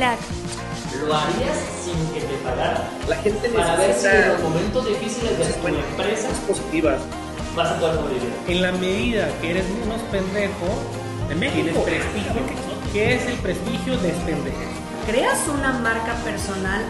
[0.00, 2.88] ¿Lo harías sin que te pagaran?
[3.06, 7.00] La gente Para ver si en necesita los momentos difíciles de tu empresa positivas.
[7.54, 8.32] vas a poder sobrevivir.
[8.48, 10.66] En la medida que eres menos pendejo,
[11.28, 12.32] tienes prestigio.
[12.94, 14.58] ¿Qué es el prestigio de este pendejo?
[15.06, 16.82] creas una marca personal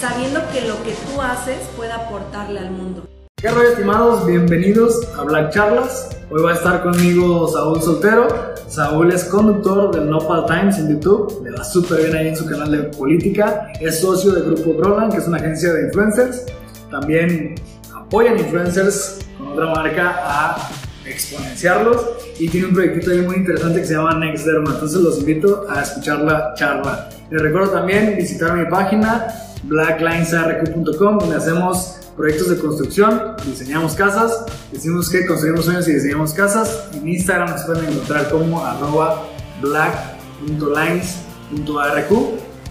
[0.00, 3.04] sabiendo que lo que tú haces puede aportarle al mundo.
[3.42, 4.24] ¿Qué rollo estimados?
[4.24, 6.16] Bienvenidos a Black Charlas.
[6.30, 8.28] Hoy va a estar conmigo Saúl Soltero.
[8.68, 11.42] Saúl es conductor del Nopal Times en YouTube.
[11.42, 13.72] Le va súper bien ahí en su canal de política.
[13.80, 16.44] Es socio del Grupo Brolan, que es una agencia de influencers.
[16.88, 17.56] También
[17.92, 20.70] apoyan influencers con otra marca a
[21.04, 22.10] exponenciarlos.
[22.38, 24.70] Y tiene un proyectito ahí muy interesante que se llama Next Derma.
[24.70, 27.08] Entonces los invito a escuchar la charla.
[27.28, 29.26] Les recuerdo también visitar mi página
[29.64, 36.88] blacklinesarq.com donde hacemos proyectos de construcción, diseñamos casas, decimos que construimos sueños y diseñamos casas.
[36.94, 39.26] En Instagram nos pueden encontrar como arroba
[39.60, 42.10] black.lines.arq.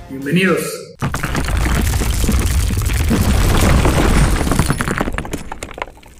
[0.10, 0.62] Bienvenidos.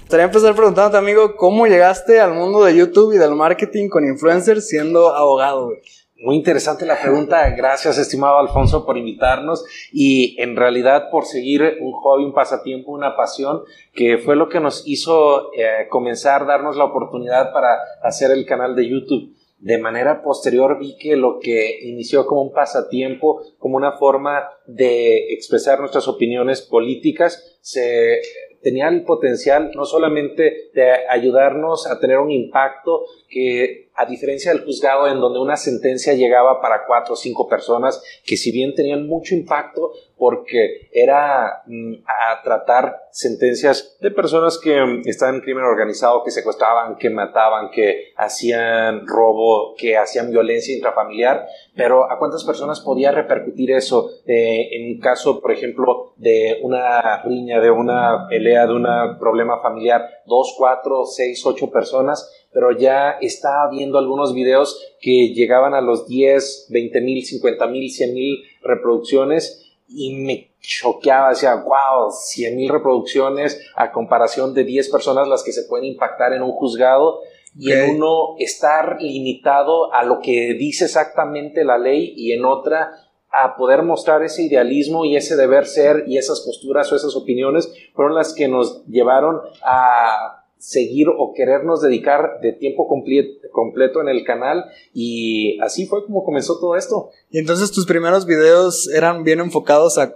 [0.04, 4.68] Estaría empezar preguntándote, amigo, ¿cómo llegaste al mundo de YouTube y del marketing con influencers
[4.68, 5.68] siendo abogado?
[5.68, 5.80] güey?
[6.22, 7.50] Muy interesante la pregunta.
[7.50, 13.16] Gracias, estimado Alfonso, por invitarnos y en realidad por seguir un hobby, un pasatiempo, una
[13.16, 17.70] pasión, que fue lo que nos hizo eh, comenzar, darnos la oportunidad para
[18.04, 19.36] hacer el canal de YouTube.
[19.58, 25.34] De manera posterior vi que lo que inició como un pasatiempo, como una forma de
[25.34, 28.22] expresar nuestras opiniones políticas, se
[28.62, 34.64] tenía el potencial no solamente de ayudarnos a tener un impacto que a diferencia del
[34.64, 39.08] juzgado en donde una sentencia llegaba para cuatro o cinco personas que si bien tenían
[39.08, 39.92] mucho impacto
[40.22, 46.30] porque era mm, a tratar sentencias de personas que mm, estaban en crimen organizado, que
[46.30, 53.12] secuestraban, que mataban, que hacían robo, que hacían violencia intrafamiliar, pero a cuántas personas podía
[53.12, 58.76] repercutir eso eh, en un caso, por ejemplo, de una riña, de una pelea, de
[58.76, 58.86] un
[59.20, 65.74] problema familiar, dos, cuatro, seis, ocho personas, pero ya estaba viendo algunos videos que llegaban
[65.74, 72.12] a los 10, 20 mil, 50 mil, 100 mil reproducciones y me choqueaba, decía, wow,
[72.12, 76.52] 100 mil reproducciones a comparación de 10 personas las que se pueden impactar en un
[76.52, 77.20] juzgado
[77.58, 82.92] y en uno estar limitado a lo que dice exactamente la ley y en otra
[83.32, 87.74] a poder mostrar ese idealismo y ese deber ser y esas posturas o esas opiniones
[87.94, 94.24] fueron las que nos llevaron a seguir o querernos dedicar de tiempo completo en el
[94.24, 97.10] canal y así fue como comenzó todo esto.
[97.32, 100.16] Y entonces tus primeros videos eran bien enfocados a,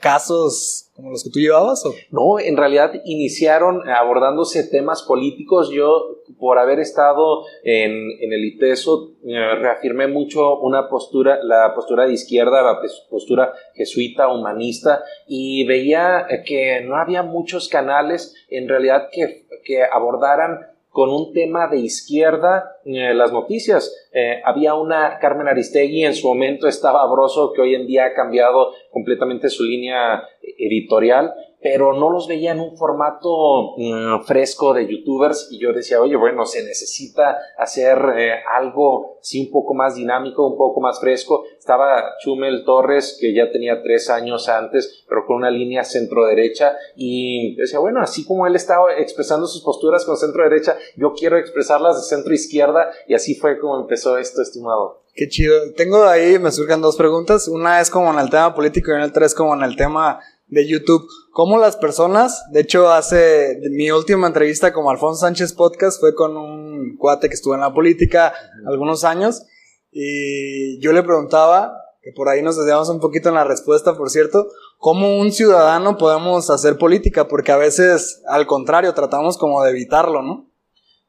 [0.00, 1.94] casos como los que tú llevabas o?
[2.10, 5.70] No, en realidad iniciaron abordándose temas políticos.
[5.70, 12.06] Yo, por haber estado en, en el ITESO, eh, reafirmé mucho una postura, la postura
[12.06, 19.08] de izquierda, la postura jesuita, humanista, y veía que no había muchos canales en realidad
[19.10, 24.08] que, que abordaran con un tema de izquierda eh, las noticias.
[24.12, 28.14] Eh, había una Carmen Aristegui, en su momento estaba Broso, que hoy en día ha
[28.14, 30.22] cambiado completamente su línea
[30.58, 31.32] editorial,
[31.62, 36.16] pero no los veía en un formato mm, fresco de youtubers y yo decía, oye,
[36.16, 41.44] bueno, se necesita hacer eh, algo, sí, un poco más dinámico, un poco más fresco.
[41.58, 47.54] Estaba Chumel Torres, que ya tenía tres años antes, pero con una línea centro-derecha y
[47.56, 52.16] decía, bueno, así como él estaba expresando sus posturas con centro-derecha, yo quiero expresarlas de
[52.16, 55.02] centro-izquierda y así fue como empezó esto, estimado.
[55.14, 55.72] Qué chido.
[55.76, 57.46] Tengo ahí, me surgen dos preguntas.
[57.46, 60.20] Una es como en el tema político y en el tres como en el tema
[60.52, 65.98] de YouTube, cómo las personas, de hecho hace mi última entrevista como Alfonso Sánchez Podcast
[65.98, 68.34] fue con un cuate que estuvo en la política
[68.66, 69.46] algunos años
[69.90, 74.10] y yo le preguntaba, que por ahí nos desviamos un poquito en la respuesta, por
[74.10, 74.46] cierto,
[74.76, 80.20] cómo un ciudadano podemos hacer política, porque a veces al contrario tratamos como de evitarlo,
[80.20, 80.50] ¿no?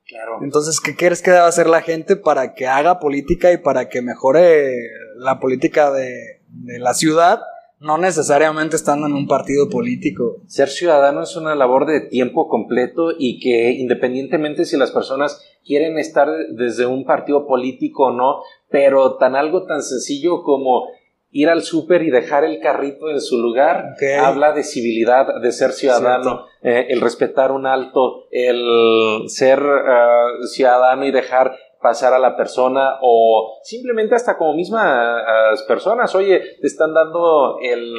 [0.08, 0.40] Claro.
[0.42, 4.02] Entonces, ¿qué crees que debe hacer la gente para que haga política y para que
[4.02, 4.74] mejore
[5.18, 7.42] la política de, de la ciudad
[7.84, 10.38] no necesariamente estando en un partido político.
[10.48, 16.00] Ser ciudadano es una labor de tiempo completo y que independientemente si las personas quieren
[16.00, 20.88] estar desde un partido político o no, pero tan algo tan sencillo como
[21.32, 25.72] ir al súper y dejar el carrito en su lugar, habla de civilidad, de ser
[25.72, 31.54] ciudadano, eh, el respetar un alto, el ser eh, ciudadano y dejar
[31.84, 37.96] pasar a la persona o simplemente hasta como mismas personas, oye, te están dando el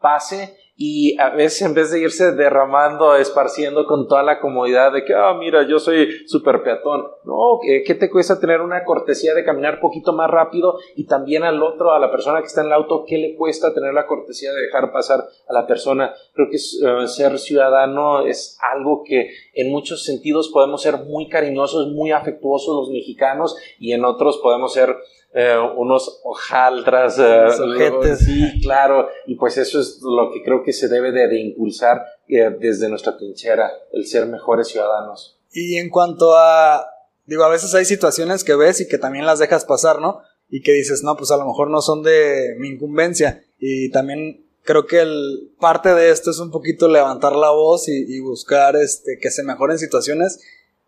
[0.00, 5.04] pase y a veces en vez de irse derramando, esparciendo con toda la comodidad de
[5.04, 9.44] que, ah, mira, yo soy súper peatón, no, ¿qué te cuesta tener una cortesía de
[9.44, 12.74] caminar poquito más rápido y también al otro, a la persona que está en el
[12.74, 16.14] auto, qué le cuesta tener la cortesía de dejar pasar a la persona?
[16.34, 21.88] Creo que eh, ser ciudadano es algo que en muchos sentidos podemos ser muy cariñosos,
[21.88, 24.94] muy afectuosos los mexicanos y en otros podemos ser
[25.38, 30.88] eh, unos hojaldras, eh, sí, claro, y pues eso es lo que creo que se
[30.88, 35.38] debe de, impulsar eh, desde nuestra trinchera, el ser mejores ciudadanos.
[35.52, 36.86] Y en cuanto a,
[37.26, 40.22] digo, a veces hay situaciones que ves y que también las dejas pasar, ¿no?
[40.48, 43.44] Y que dices, no, pues a lo mejor no son de mi incumbencia.
[43.58, 48.06] Y también creo que el, parte de esto es un poquito levantar la voz y,
[48.08, 50.40] y buscar este, que se mejoren situaciones,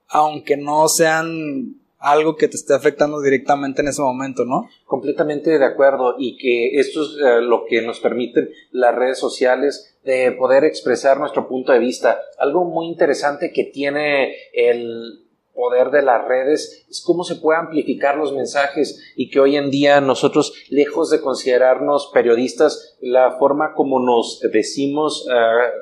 [0.06, 4.68] aunque no sean algo que te esté afectando directamente en ese momento, ¿no?
[4.84, 9.98] Completamente de acuerdo y que esto es eh, lo que nos permiten las redes sociales
[10.04, 12.20] de poder expresar nuestro punto de vista.
[12.38, 15.24] Algo muy interesante que tiene el
[15.58, 19.72] poder de las redes es cómo se puede amplificar los mensajes y que hoy en
[19.72, 25.34] día nosotros, lejos de considerarnos periodistas, la forma como nos decimos eh,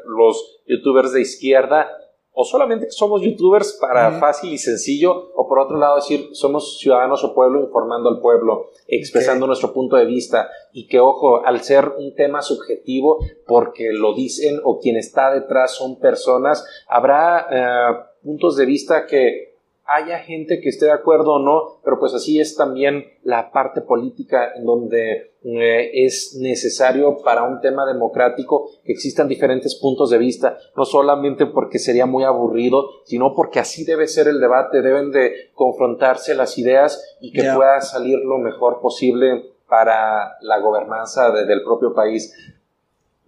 [0.06, 1.90] los youtubers de izquierda,
[2.38, 7.24] o solamente somos youtubers para fácil y sencillo, o por otro lado decir, somos ciudadanos
[7.24, 11.88] o pueblo informando al pueblo, expresando nuestro punto de vista, y que ojo, al ser
[11.96, 18.56] un tema subjetivo, porque lo dicen o quien está detrás son personas, habrá eh, puntos
[18.56, 19.56] de vista que
[19.86, 23.80] haya gente que esté de acuerdo o no, pero pues así es también la parte
[23.80, 28.55] política en donde eh, es necesario para un tema democrático
[28.86, 33.84] que existan diferentes puntos de vista, no solamente porque sería muy aburrido, sino porque así
[33.84, 38.80] debe ser el debate, deben de confrontarse las ideas y que pueda salir lo mejor
[38.80, 42.32] posible para la gobernanza del propio país.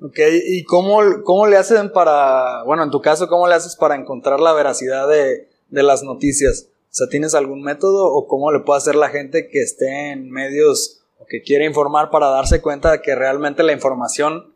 [0.00, 3.96] Ok, ¿y cómo, cómo le hacen para, bueno, en tu caso, cómo le haces para
[3.96, 6.68] encontrar la veracidad de, de las noticias?
[6.84, 10.30] O sea, ¿tienes algún método o cómo le puede hacer la gente que esté en
[10.30, 14.54] medios o que quiere informar para darse cuenta de que realmente la información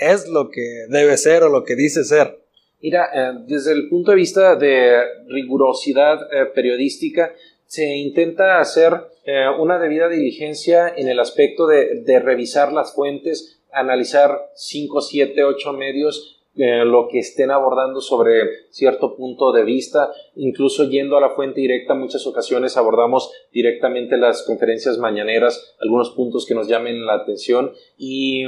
[0.00, 2.40] es lo que debe ser o lo que dice ser?
[2.82, 7.34] Mira, eh, desde el punto de vista de rigurosidad eh, periodística,
[7.66, 8.94] se intenta hacer
[9.24, 15.44] eh, una debida diligencia en el aspecto de, de revisar las fuentes, analizar 5, 7,
[15.44, 21.30] 8 medios lo que estén abordando sobre cierto punto de vista, incluso yendo a la
[21.30, 27.14] fuente directa, muchas ocasiones abordamos directamente las conferencias mañaneras, algunos puntos que nos llamen la
[27.14, 28.44] atención y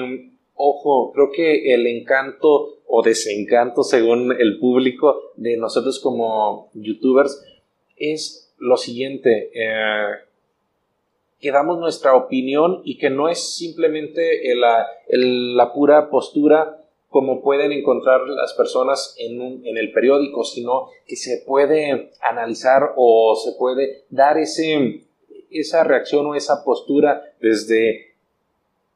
[0.64, 7.44] ojo, creo que el encanto o desencanto según el público de nosotros como youtubers
[7.97, 10.14] es lo siguiente, eh,
[11.41, 18.23] que damos nuestra opinión y que no es simplemente la pura postura como pueden encontrar
[18.26, 24.38] las personas en, en, el periódico, sino que se puede analizar o se puede dar
[24.38, 25.03] ese,
[25.50, 28.12] esa reacción o esa postura desde,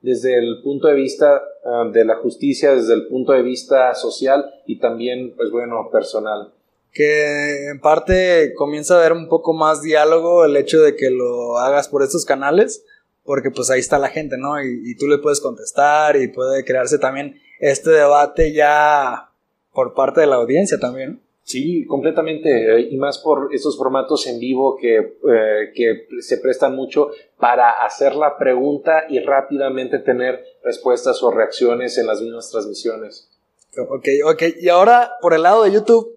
[0.00, 4.44] desde el punto de vista ah, de la justicia, desde el punto de vista social
[4.66, 6.52] y también, pues bueno, personal.
[6.92, 11.58] Que en parte comienza a haber un poco más diálogo el hecho de que lo
[11.58, 12.84] hagas por estos canales,
[13.24, 14.62] porque pues ahí está la gente, ¿no?
[14.62, 19.30] Y, y tú le puedes contestar y puede crearse también este debate ya
[19.72, 21.20] por parte de la audiencia también.
[21.46, 26.74] Sí, completamente, eh, y más por esos formatos en vivo que, eh, que se prestan
[26.74, 33.30] mucho para hacer la pregunta y rápidamente tener respuestas o reacciones en las mismas transmisiones.
[33.78, 36.16] Ok, ok, y ahora por el lado de YouTube,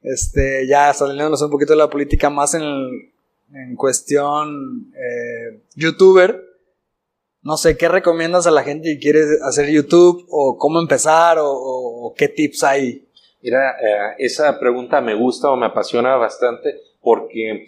[0.00, 6.42] este, ya saliéndonos un poquito de la política más en, en cuestión eh, youtuber,
[7.42, 12.14] no sé, ¿qué recomiendas a la gente que quiere hacer YouTube o cómo empezar o,
[12.16, 13.08] qué tips hay?
[13.42, 17.66] Mira, eh, esa pregunta me gusta o me apasiona bastante porque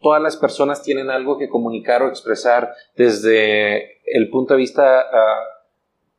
[0.00, 5.44] todas las personas tienen algo que comunicar o expresar desde el punto de vista ah,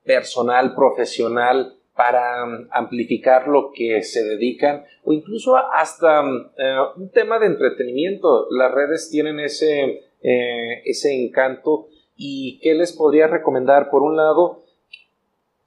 [0.04, 7.10] personal, profesional, para um, amplificar lo que se dedican o incluso hasta um, eh, un
[7.10, 8.48] tema de entretenimiento.
[8.52, 13.90] Las redes tienen ese, eh, ese encanto ¿Y qué les podría recomendar?
[13.90, 14.64] Por un lado,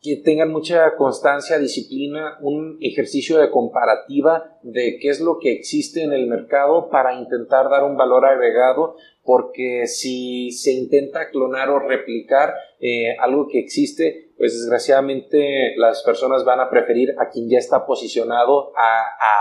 [0.00, 6.04] que tengan mucha constancia, disciplina, un ejercicio de comparativa de qué es lo que existe
[6.04, 11.80] en el mercado para intentar dar un valor agregado, porque si se intenta clonar o
[11.80, 17.58] replicar eh, algo que existe, pues desgraciadamente las personas van a preferir a quien ya
[17.58, 19.00] está posicionado a,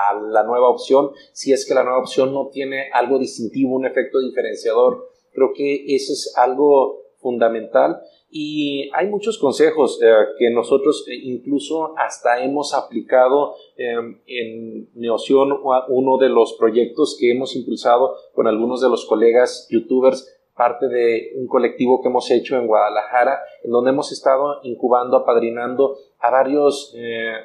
[0.09, 3.85] a la nueva opción, si es que la nueva opción no tiene algo distintivo, un
[3.85, 5.07] efecto diferenciador.
[5.33, 8.01] Creo que eso es algo fundamental
[8.39, 10.06] Y hay muchos consejos eh,
[10.38, 13.96] que nosotros eh, incluso hasta hemos aplicado eh,
[14.27, 20.39] en Neoción, uno de los proyectos que hemos impulsado con algunos de los colegas youtubers,
[20.56, 25.98] parte de un colectivo que hemos hecho en Guadalajara, en donde hemos estado incubando, apadrinando
[26.20, 26.96] a varios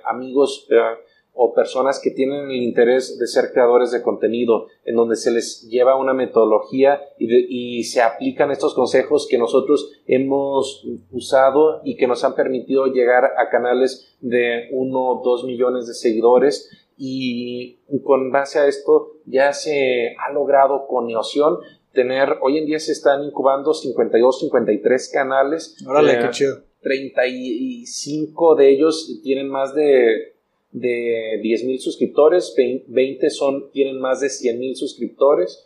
[0.04, 0.68] amigos
[1.34, 5.68] o personas que tienen el interés de ser creadores de contenido, en donde se les
[5.68, 12.22] lleva una metodología y, se aplican estos consejos que nosotros hemos usado y que nos
[12.24, 18.60] han permitido llegar a canales de uno o dos millones de seguidores y con base
[18.60, 21.58] a esto ya se ha logrado con Neoción
[21.92, 25.76] tener, hoy en día se están incubando 52, 53 canales.
[25.86, 26.62] Órale, qué chido.
[26.80, 30.36] 35 de ellos tienen más de
[30.72, 35.62] de 10.000 suscriptores, 20 son, tienen más de 100.000 suscriptores,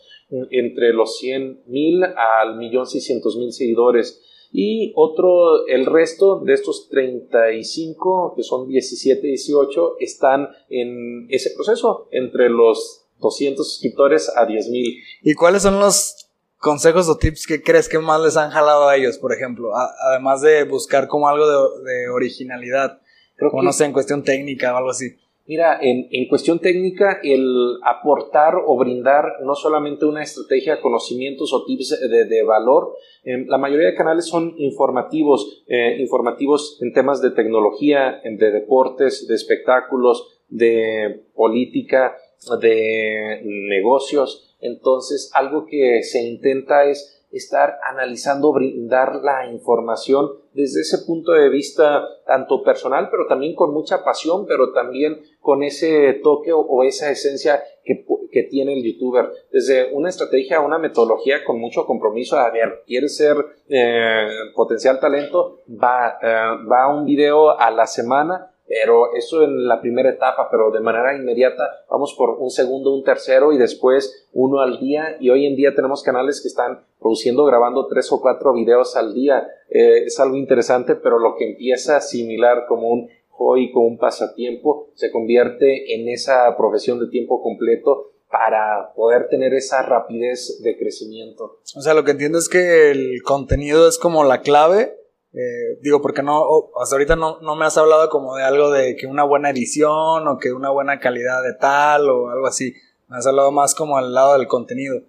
[0.51, 4.23] entre los 100.000 al 1.600.000 seguidores.
[4.53, 12.09] Y otro, el resto de estos 35, que son 17, 18, están en ese proceso,
[12.11, 15.03] entre los 200 suscriptores a 10.000.
[15.23, 18.97] ¿Y cuáles son los consejos o tips que crees que más les han jalado a
[18.97, 19.71] ellos, por ejemplo?
[20.11, 21.47] además de buscar como algo
[21.81, 23.01] de originalidad.
[23.37, 25.17] Creo no sé, en cuestión técnica o algo así.
[25.49, 31.65] Mira, en, en, cuestión técnica, el aportar o brindar no solamente una estrategia, conocimientos o
[31.65, 37.23] tips de, de valor, em, la mayoría de canales son informativos, eh, informativos en temas
[37.23, 42.17] de tecnología, de deportes, de espectáculos, de política,
[42.61, 44.57] de negocios.
[44.61, 51.49] Entonces, algo que se intenta es estar analizando, brindar la información desde ese punto de
[51.49, 57.11] vista tanto personal, pero también con mucha pasión, pero también con ese toque o, esa
[57.11, 59.31] esencia que, que, tiene el youtuber.
[59.53, 63.37] Desde una estrategia, una metodología con mucho compromiso, a ver, quieres ser
[63.69, 69.81] eh, potencial talento, va, eh, va un video a la semana, pero eso en la
[69.81, 74.61] primera etapa, pero de manera inmediata vamos por un segundo, un tercero y después uno
[74.61, 78.53] al día y hoy en día tenemos canales que están produciendo, grabando tres o cuatro
[78.53, 79.47] videos al día.
[79.71, 84.89] Eh, es algo interesante, pero lo que empieza similar como un hobby, como un pasatiempo,
[84.95, 91.61] se convierte en esa profesión de tiempo completo para poder tener esa rapidez de crecimiento.
[91.77, 94.97] O sea, lo que entiendo es que el contenido es como la clave
[95.37, 98.97] eh, digo, porque no, hasta ahorita no, no, me has hablado como de algo de
[98.97, 102.75] que una buena edición o que una buena calidad de tal o algo así.
[103.09, 105.03] Me has hablado más como al lado del contenido.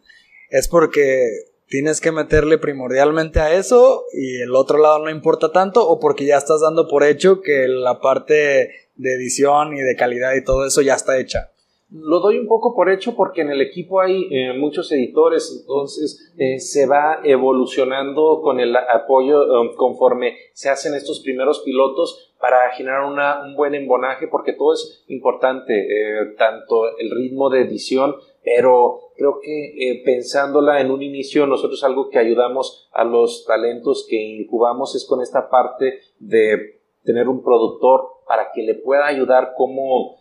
[0.50, 5.88] Es porque tienes que meterle primordialmente a eso y el otro lado no importa tanto
[5.88, 10.34] o porque ya estás dando por hecho que la parte de edición y de calidad
[10.36, 11.52] y todo eso ya está hecha.
[11.90, 16.34] Lo doy un poco por hecho porque en el equipo hay eh, muchos editores, entonces
[16.38, 22.72] eh, se va evolucionando con el apoyo um, conforme se hacen estos primeros pilotos para
[22.72, 29.00] generar un buen embonaje porque todo es importante, eh, tanto el ritmo de edición, pero
[29.16, 34.94] creo que pensándola en un inicio, nosotros algo que ayudamos a los talentos que incubamos
[34.94, 40.18] es con esta parte de tener un productor para que le pueda ayudar como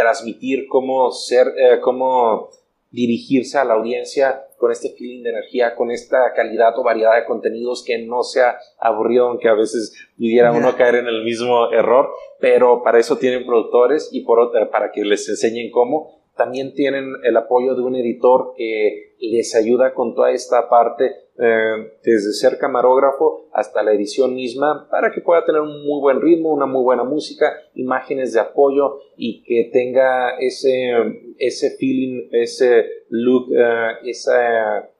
[0.00, 2.48] transmitir, cómo ser, eh, cómo
[2.90, 7.24] dirigirse a la audiencia con este feeling de energía, con esta calidad o variedad de
[7.24, 12.10] contenidos que no sea aburrido, aunque a veces pudiera uno caer en el mismo error,
[12.40, 16.19] pero para eso tienen productores y por, eh, para que les enseñen cómo.
[16.40, 21.04] También tienen el apoyo de un editor que les ayuda con toda esta parte
[21.38, 26.18] eh, desde ser camarógrafo hasta la edición misma para que pueda tener un muy buen
[26.22, 30.94] ritmo, una muy buena música, imágenes de apoyo y que tenga ese,
[31.38, 34.32] ese feeling, ese look, uh, ese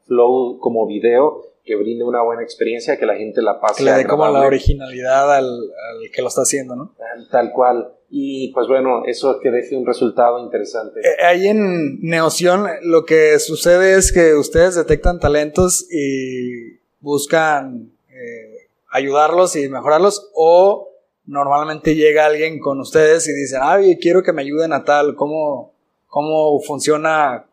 [0.05, 3.83] flow como video que brinde una buena experiencia, que la gente la pase.
[3.83, 6.95] Que le dé como la originalidad al, al, que lo está haciendo, ¿no?
[7.31, 7.95] Tal cual.
[8.13, 11.01] Y pues bueno, eso que deje un resultado interesante.
[11.01, 18.69] Eh, ahí en Neoción lo que sucede es que ustedes detectan talentos y buscan eh,
[18.91, 20.89] ayudarlos y mejorarlos o
[21.27, 25.73] normalmente llega alguien con ustedes y dice, ay, quiero que me ayuden a tal, ¿cómo,
[26.09, 27.47] cómo funciona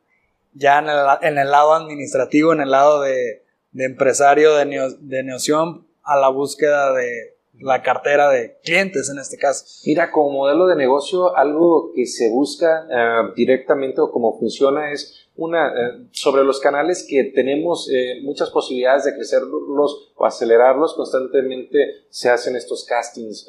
[0.55, 6.17] ya en el, lado administrativo, en el lado de, de empresario de, de Neoción a
[6.17, 9.65] la búsqueda de la cartera de clientes en este caso.
[9.85, 15.29] Mira, como modelo de negocio, algo que se busca eh, directamente o cómo funciona es
[15.35, 20.93] una eh, sobre los canales que tenemos eh, muchas posibilidades de crecerlos o acelerarlos.
[20.95, 23.47] Constantemente se hacen estos castings.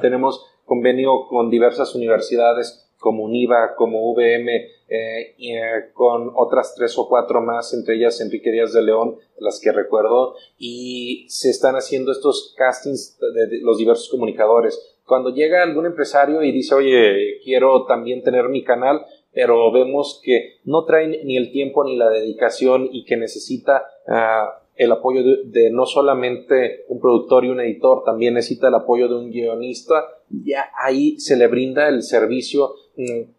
[0.00, 6.96] Tenemos convenio con diversas universidades como UNIVA, como VM, eh, y, eh, con otras tres
[6.98, 11.74] o cuatro más, entre ellas Enrique Díaz de León, las que recuerdo, y se están
[11.74, 14.98] haciendo estos castings de, los diversos comunicadores.
[15.06, 20.58] Cuando llega algún empresario y dice, oye, quiero también tener mi canal, pero vemos que
[20.64, 25.38] no traen ni el tiempo ni la dedicación y que necesita ah, el apoyo de,
[25.44, 30.04] de no solamente un productor y un editor, también necesita el apoyo de un guionista,
[30.28, 32.74] ya ahí se le brinda el servicio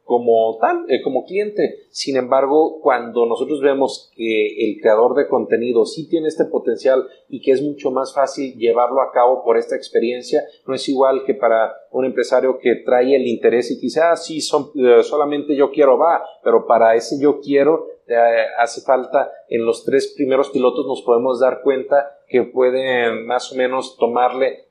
[0.03, 1.85] como tal, eh, como cliente.
[1.89, 7.41] Sin embargo, cuando nosotros vemos que el creador de contenido sí tiene este potencial y
[7.41, 11.33] que es mucho más fácil llevarlo a cabo por esta experiencia, no es igual que
[11.33, 15.71] para un empresario que trae el interés y quizás ah, sí, son, eh, solamente yo
[15.71, 20.85] quiero va, pero para ese yo quiero eh, hace falta en los tres primeros pilotos
[20.85, 24.65] nos podemos dar cuenta que puede más o menos tomarle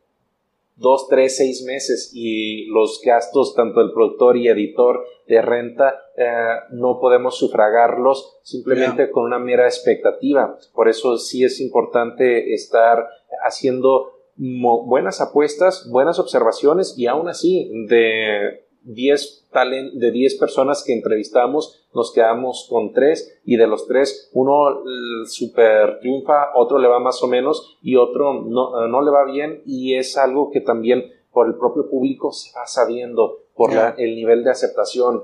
[0.76, 6.26] dos, tres, seis meses y los gastos tanto del productor y editor de renta eh,
[6.70, 10.58] no podemos sufragarlos simplemente con una mera expectativa.
[10.72, 13.08] Por eso sí es importante estar
[13.44, 20.92] haciendo buenas apuestas, buenas observaciones y aún así de 10 talent, de 10 personas que
[20.92, 24.82] entrevistamos, nos quedamos con 3 y de los 3 uno
[25.26, 29.62] super triunfa, otro le va más o menos y otro no, no le va bien
[29.66, 34.14] y es algo que también por el propio público se va sabiendo por la, el
[34.14, 35.22] nivel de aceptación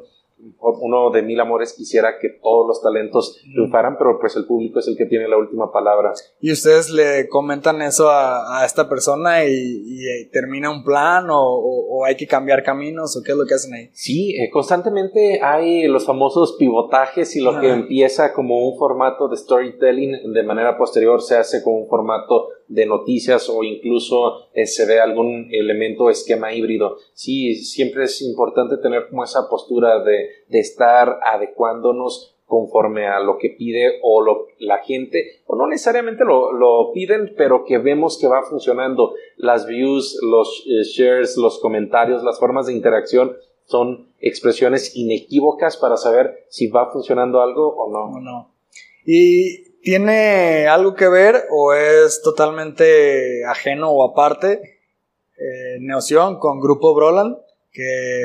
[0.61, 4.88] uno de mil amores quisiera que todos los talentos triunfaran, pero pues el público es
[4.88, 6.12] el que tiene la última palabra.
[6.40, 11.40] ¿Y ustedes le comentan eso a, a esta persona y, y, termina un plan o,
[11.40, 13.90] o, hay que cambiar caminos o qué es lo que hacen ahí?
[13.92, 19.37] Sí, eh, constantemente hay los famosos pivotajes y lo que empieza como un formato de
[19.37, 24.86] storytelling de manera posterior se hace como un formato de noticias o incluso eh, se
[24.86, 26.96] ve algún elemento o esquema híbrido.
[27.12, 33.38] Sí, siempre es importante tener como esa postura de, de estar adecuándonos conforme a lo
[33.38, 38.18] que pide o lo, la gente, o no necesariamente lo, lo, piden, pero que vemos
[38.18, 39.14] que va funcionando.
[39.36, 43.36] Las views, los eh, shares, los comentarios, las formas de interacción
[43.66, 48.16] son expresiones inequívocas para saber si va funcionando algo o no.
[48.16, 48.54] O no.
[49.06, 54.80] Y ¿Tiene algo que ver o es totalmente ajeno o aparte
[55.38, 57.36] eh, Neoción con Grupo Broland?
[57.73, 58.25] Que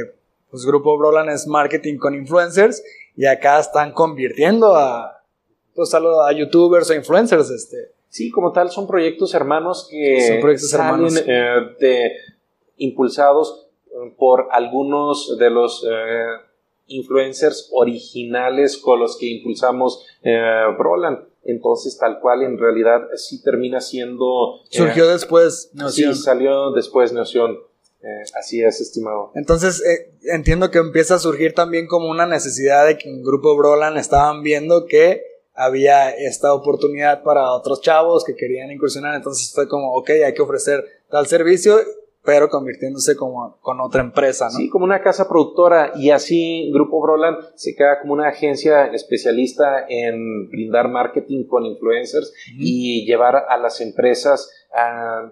[0.50, 2.84] pues Grupo Broland es marketing con influencers
[3.16, 5.24] y acá están convirtiendo a,
[5.74, 7.50] pues, a, a youtubers o influencers.
[7.50, 7.92] Este.
[8.10, 11.24] Sí, como tal, son proyectos hermanos que son proyectos salen hermanos.
[11.26, 12.12] eh, de,
[12.78, 13.68] impulsados
[14.18, 16.26] por algunos de los eh,
[16.88, 21.20] influencers originales con los que impulsamos eh, Broland.
[21.46, 24.62] Entonces, tal cual, en realidad sí termina siendo.
[24.70, 26.16] Surgió después Neoción.
[26.16, 27.60] Sí, salió después Neoción.
[28.02, 29.32] Eh, así es, estimado.
[29.36, 33.56] Entonces, eh, entiendo que empieza a surgir también como una necesidad de que en Grupo
[33.56, 39.16] Broland estaban viendo que había esta oportunidad para otros chavos que querían incursionar.
[39.16, 41.80] Entonces fue como, ok, hay que ofrecer tal servicio
[42.26, 44.52] pero convirtiéndose como con otra empresa, ¿no?
[44.52, 49.86] Sí, como una casa productora y así Grupo Broland se queda como una agencia especialista
[49.88, 52.58] en brindar marketing con influencers uh -huh.
[52.60, 55.32] y llevar a las empresas a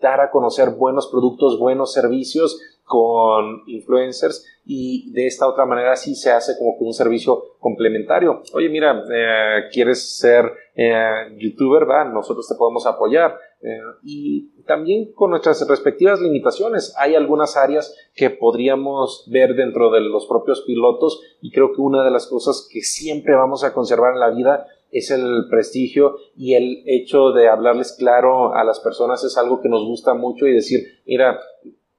[0.00, 6.14] dar a conocer buenos productos, buenos servicios con influencers y de esta otra manera sí
[6.14, 8.42] se hace como que un servicio complementario.
[8.52, 13.38] Oye, mira, eh, quieres ser eh, youtuber, va, nosotros te podemos apoyar.
[13.64, 16.94] Eh, y también con nuestras respectivas limitaciones.
[16.98, 22.04] Hay algunas áreas que podríamos ver dentro de los propios pilotos y creo que una
[22.04, 26.54] de las cosas que siempre vamos a conservar en la vida es el prestigio y
[26.54, 30.52] el hecho de hablarles claro a las personas es algo que nos gusta mucho y
[30.52, 31.40] decir, mira,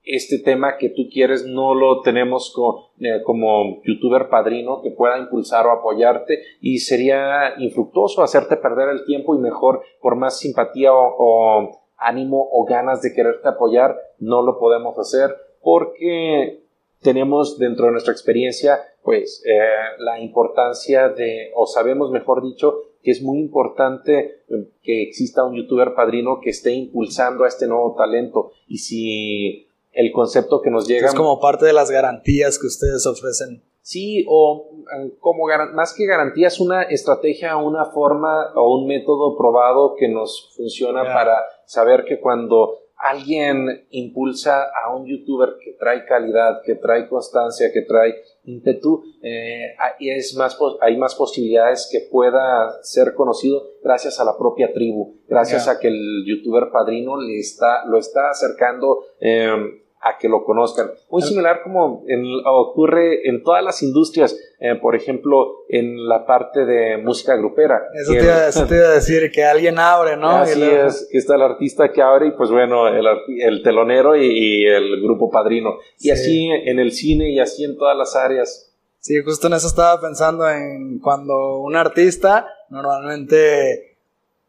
[0.06, 2.54] este tema que tú quieres no lo tenemos
[3.00, 9.06] eh, como youtuber padrino que pueda impulsar o apoyarte y sería infructuoso hacerte perder el
[9.06, 14.60] tiempo y mejor por más simpatía o, ánimo o ganas de quererte apoyar no lo
[14.60, 16.62] podemos hacer porque
[17.02, 19.60] tenemos dentro de nuestra experiencia pues eh,
[20.00, 24.42] la importancia de o sabemos mejor dicho que es muy importante
[24.82, 28.52] que exista un youtuber padrino que esté impulsando a este nuevo talento.
[28.68, 31.08] Y si el concepto que nos llega.
[31.08, 33.64] Es como parte de las garantías que ustedes ofrecen.
[33.82, 34.72] Sí, o
[35.20, 41.04] como más que garantías, una estrategia, una forma o un método probado que nos funciona
[41.04, 41.14] yeah.
[41.14, 47.72] para saber que cuando alguien impulsa a un youtuber que trae calidad, que trae constancia,
[47.72, 54.26] que trae ímpetu, eh, es más, hay más posibilidades que pueda ser conocido gracias a
[54.26, 55.74] la propia tribu, gracias yeah.
[55.74, 60.92] a que el youtuber padrino le está, lo está acercando eh, a que lo conozcan.
[61.10, 66.64] Muy similar como en- ocurre en todas las industrias, eh, por ejemplo, en la parte
[66.66, 67.82] de música grupera.
[68.00, 70.30] Eso te, iba, eso te iba a decir, que alguien abre, ¿no?
[70.38, 73.04] Así Y es, que está el artista que abre y pues bueno, el,
[73.42, 75.78] el telonero y, y el grupo padrino.
[76.00, 76.12] Y Sí.
[76.12, 78.72] así en el cine y así en todas las áreas.
[79.00, 83.95] Sí, justo en eso estaba pensando en cuando un artista normalmente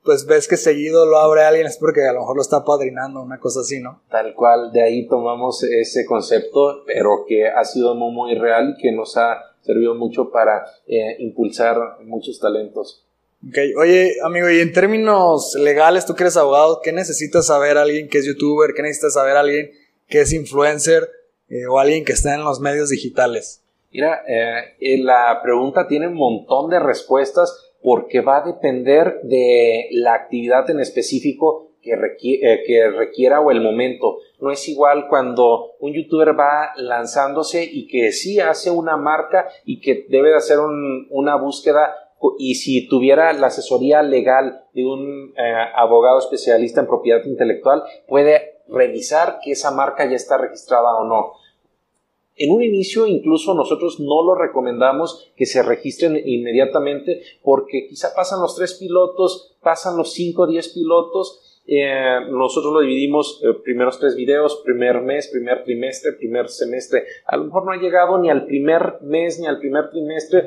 [0.07, 3.21] pues ves que seguido lo abre alguien es porque a lo mejor lo está padrinando,
[3.21, 4.01] una cosa así, ¿no?
[4.09, 8.81] Tal cual, de ahí tomamos ese concepto, pero que ha sido muy, muy real y
[8.81, 13.05] que nos ha servido mucho para eh, impulsar muchos talentos.
[13.47, 18.09] Ok, oye amigo, y en términos legales, tú que eres abogado, ¿qué necesitas saber alguien
[18.09, 18.73] que es youtuber?
[18.75, 19.71] ¿Qué necesitas saber alguien
[20.09, 21.11] que es influencer
[21.49, 23.63] eh, o alguien que está en los medios digitales?
[23.93, 30.15] Mira, eh, la pregunta tiene un montón de respuestas porque va a depender de la
[30.15, 34.19] actividad en específico eh, que requiera o el momento.
[34.41, 39.79] No es igual cuando un youtuber va lanzándose y que sí hace una marca y
[39.81, 41.95] que debe de hacer un- una búsqueda
[42.41, 45.43] y si tuviera la asesoría legal de un eh,
[45.77, 51.35] abogado especialista en propiedad intelectual, puede revisar que esa marca ya está registrada o no.
[52.37, 58.41] En un inicio incluso nosotros no lo recomendamos que se registren inmediatamente porque quizá pasan
[58.41, 63.99] los tres pilotos, pasan los cinco o diez pilotos, eh, nosotros lo dividimos eh, primeros
[63.99, 67.05] tres videos, primer mes, primer trimestre, primer semestre.
[67.27, 70.45] A lo mejor no ha llegado ni al primer mes ni al primer trimestre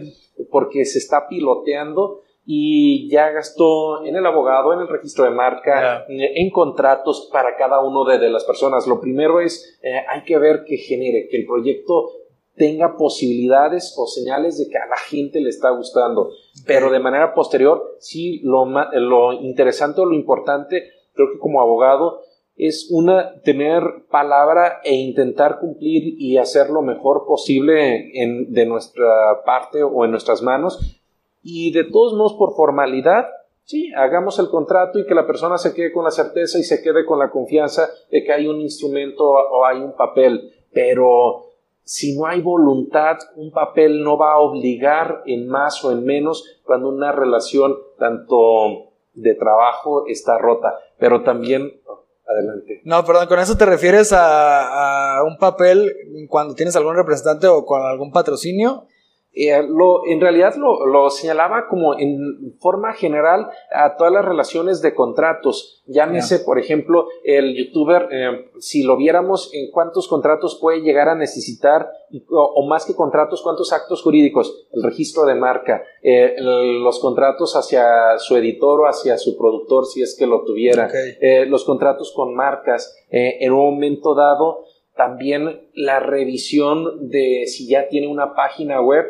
[0.49, 2.21] porque se está piloteando
[2.51, 7.79] y ya gastó en el abogado, en el registro de marca, en contratos para cada
[7.79, 8.87] uno de, de las personas.
[8.87, 12.09] Lo primero es, eh, hay que ver que genere, que el proyecto
[12.55, 16.31] tenga posibilidades o señales de que a la gente le está gustando.
[16.65, 22.23] Pero de manera posterior, sí, lo, lo interesante o lo importante, creo que como abogado,
[22.55, 29.43] es una tener palabra e intentar cumplir y hacer lo mejor posible en, de nuestra
[29.45, 30.98] parte o en nuestras manos
[31.41, 33.25] y de todos modos por formalidad,
[33.63, 36.81] sí, hagamos el contrato y que la persona se quede con la certeza y se
[36.81, 41.45] quede con la confianza de que hay un instrumento o hay un papel, pero
[41.83, 46.59] si no hay voluntad, un papel no va a obligar en más o en menos
[46.63, 51.81] cuando una relación tanto de trabajo está rota, pero también
[52.27, 52.81] adelante.
[52.83, 55.95] No, perdón, con eso te refieres a, a un papel
[56.27, 58.85] cuando tienes algún representante o con algún patrocinio.
[59.31, 64.81] Eh, lo, en realidad lo, lo señalaba como en forma general a todas las relaciones
[64.81, 65.83] de contratos.
[65.85, 71.15] Llámese, por ejemplo, el youtuber, eh, si lo viéramos en cuántos contratos puede llegar a
[71.15, 71.89] necesitar,
[72.29, 77.55] o, o más que contratos, cuántos actos jurídicos, el registro de marca, eh, los contratos
[77.55, 80.89] hacia su editor o hacia su productor, si es que lo tuviera,
[81.21, 84.65] eh, los contratos con marcas, en un momento dado,
[84.95, 89.05] también la revisión de si ya tiene una página web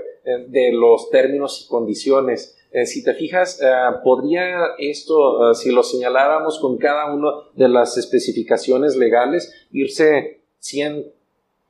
[0.48, 2.56] de los términos y condiciones.
[2.72, 3.66] Eh, si te fijas, eh,
[4.04, 11.12] podría esto, eh, si lo señaláramos con cada una de las especificaciones legales, irse 100,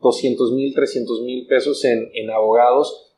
[0.02, 3.14] 200 mil, 300 mil pesos en, en abogados,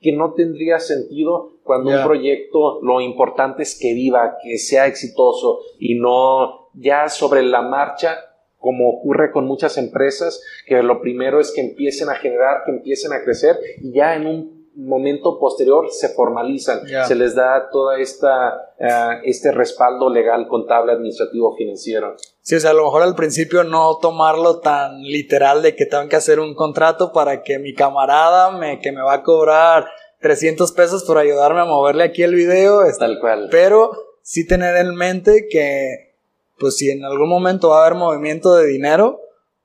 [0.00, 5.60] que no tendría sentido cuando un proyecto lo importante es que viva, que sea exitoso
[5.80, 8.16] y no ya sobre la marcha
[8.58, 13.12] como ocurre con muchas empresas, que lo primero es que empiecen a generar, que empiecen
[13.12, 18.72] a crecer y ya en un momento posterior se formalizan, se les da toda esta
[18.78, 22.14] eh, este respaldo legal, contable, administrativo, financiero.
[22.42, 26.08] Sí, o sea, a lo mejor al principio no tomarlo tan literal de que tengo
[26.08, 29.86] que hacer un contrato para que mi camarada me, que me va a cobrar
[30.20, 33.48] 300 pesos por ayudarme a moverle aquí el video, está- Tal cual.
[33.50, 33.90] pero
[34.22, 36.14] sí tener en mente que,
[36.58, 39.20] pues si en algún momento va a haber movimiento de dinero,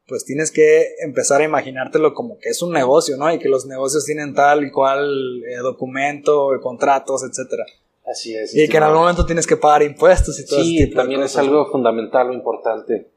[0.07, 3.33] pues tienes que empezar a imaginártelo como que es un negocio, ¿no?
[3.33, 7.63] Y que los negocios tienen tal y cual eh, documento, contratos, etcétera.
[8.05, 8.55] Así es.
[8.55, 11.21] Y que en algún momento tienes que pagar impuestos y todo ese Sí, de también
[11.21, 13.07] es algo fundamental o importante.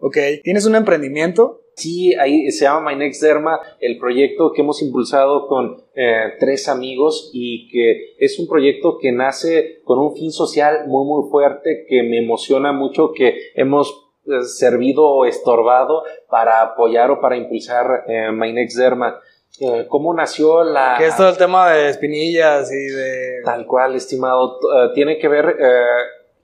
[0.00, 1.62] Ok, ¿tienes un emprendimiento?
[1.74, 6.68] Sí, ahí se llama My Next Derma, el proyecto que hemos impulsado con eh, tres
[6.68, 11.86] amigos y que es un proyecto que nace con un fin social muy muy fuerte
[11.88, 14.07] que me emociona mucho que hemos
[14.42, 19.18] servido o estorbado para apoyar o para impulsar eh, My Next Derma.
[19.60, 20.94] Eh, ¿Cómo nació la...
[20.98, 23.42] Que es todo el tema de espinillas y de...
[23.44, 24.58] Tal cual, estimado.
[24.60, 25.82] Eh, tiene que ver eh,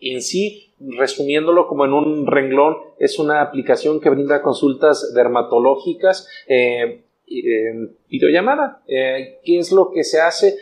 [0.01, 7.05] en sí, resumiéndolo como en un renglón, es una aplicación que brinda consultas dermatológicas eh,
[7.27, 8.83] en videollamada.
[8.87, 10.57] Eh, ¿Qué es lo que se hace?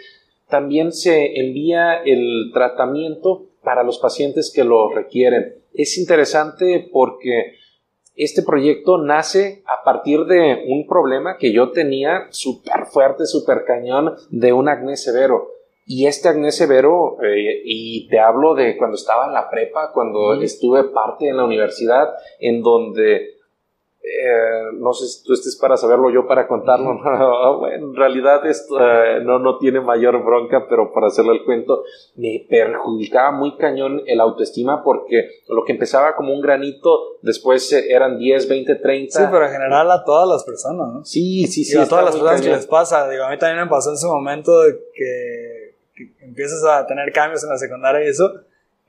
[0.49, 5.62] También se envía el tratamiento para los pacientes que lo requieren.
[5.75, 7.57] Es interesante porque
[8.15, 14.15] este proyecto nace a partir de un problema que yo tenía súper fuerte, súper cañón
[14.31, 15.49] de un acné severo.
[15.85, 20.41] Y este acné severo, eh, y te hablo de cuando estaba en la prepa, cuando
[20.41, 23.32] estuve parte en la universidad, en donde
[24.05, 26.99] eh, no sé si tú estés para saberlo, yo para contarlo.
[27.59, 31.85] bueno, en realidad esto eh, no, no tiene mayor bronca, pero para hacerle el cuento,
[32.17, 37.87] me perjudicaba muy cañón el autoestima porque lo que empezaba como un granito, después eh,
[37.91, 39.19] eran 10, 20, 30.
[39.19, 41.05] Sí, pero en general a todas las personas, ¿no?
[41.05, 41.79] Sí, sí, sí.
[41.79, 43.09] Y a todas las personas que les pasa.
[43.09, 47.13] Digo, a mí también me pasó en su momento de que, que empiezas a tener
[47.13, 48.33] cambios en la secundaria y eso,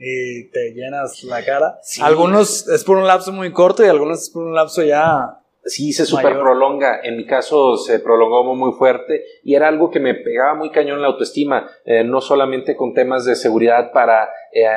[0.06, 1.80] y te llenas la cara.
[1.82, 2.02] Sí.
[2.04, 5.40] Algunos es por un lapso muy corto y algunos es por un lapso ya.
[5.66, 6.18] Sí, se mayor.
[6.22, 7.00] super prolonga.
[7.04, 11.02] En mi caso se prolongó muy fuerte y era algo que me pegaba muy cañón
[11.02, 14.68] la autoestima, eh, no solamente con temas de seguridad para eh,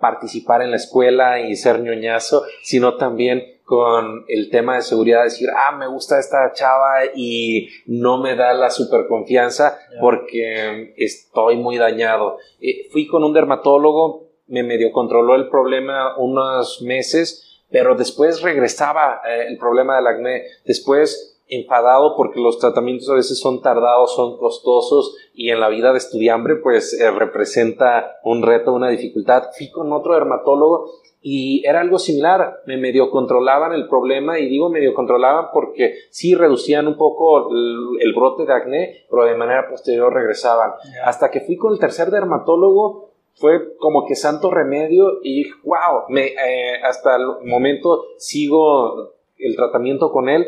[0.00, 5.48] participar en la escuela y ser ñoñazo, sino también con el tema de seguridad, decir,
[5.56, 10.00] ah, me gusta esta chava y no me da la super confianza Ya.
[10.00, 12.38] porque estoy muy dañado.
[12.60, 19.20] Eh, fui con un dermatólogo, me medio controló el problema unos meses, pero después regresaba
[19.26, 20.44] eh, el problema del acné.
[20.64, 25.92] Después enfadado porque los tratamientos a veces son tardados, son costosos y en la vida
[25.92, 29.50] de estudiambre pues eh, representa un reto, una dificultad.
[29.56, 34.70] Fui con otro dermatólogo y era algo similar, me medio controlaban el problema y digo
[34.70, 39.68] medio controlaban porque sí reducían un poco el, el brote de acné, pero de manera
[39.68, 40.72] posterior regresaban.
[41.04, 46.26] Hasta que fui con el tercer dermatólogo fue como que santo remedio y wow, me,
[46.26, 50.46] eh, hasta el momento sigo el tratamiento con él,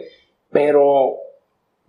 [0.50, 1.16] pero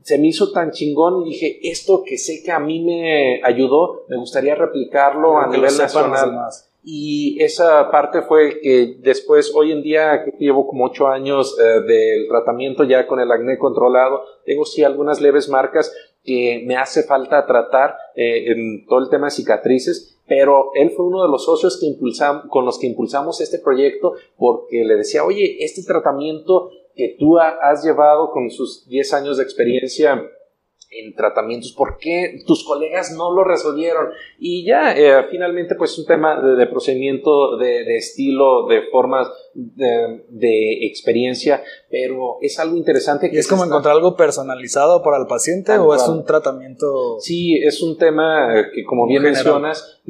[0.01, 4.05] se me hizo tan chingón y dije, esto que sé que a mí me ayudó,
[4.08, 6.49] me gustaría replicarlo a nivel nacional.
[6.88, 11.81] Y esa parte fue que después, hoy en día, que llevo como ocho años eh,
[11.81, 15.91] del tratamiento ya con el acné controlado, tengo sí algunas leves marcas
[16.23, 21.05] que me hace falta tratar eh, en todo el tema de cicatrices, pero él fue
[21.05, 25.23] uno de los socios que impulsam- con los que impulsamos este proyecto porque le decía,
[25.23, 30.21] oye, este tratamiento que tú ha- has llevado con sus 10 años de experiencia
[30.91, 34.07] en tratamientos, ¿por qué tus colegas no lo resolvieron?
[34.39, 40.86] Y ya, eh, finalmente, pues un tema de, procedimiento, de estilo, de formas de, de
[40.86, 43.30] experiencia, pero es algo interesante.
[43.34, 47.20] ¿Y es como está- encontrar algo personalizado para el paciente o es un tratamiento?
[47.20, 49.44] Sí, es un tema eh, que, como bien General.
[49.44, 50.02] mencionas,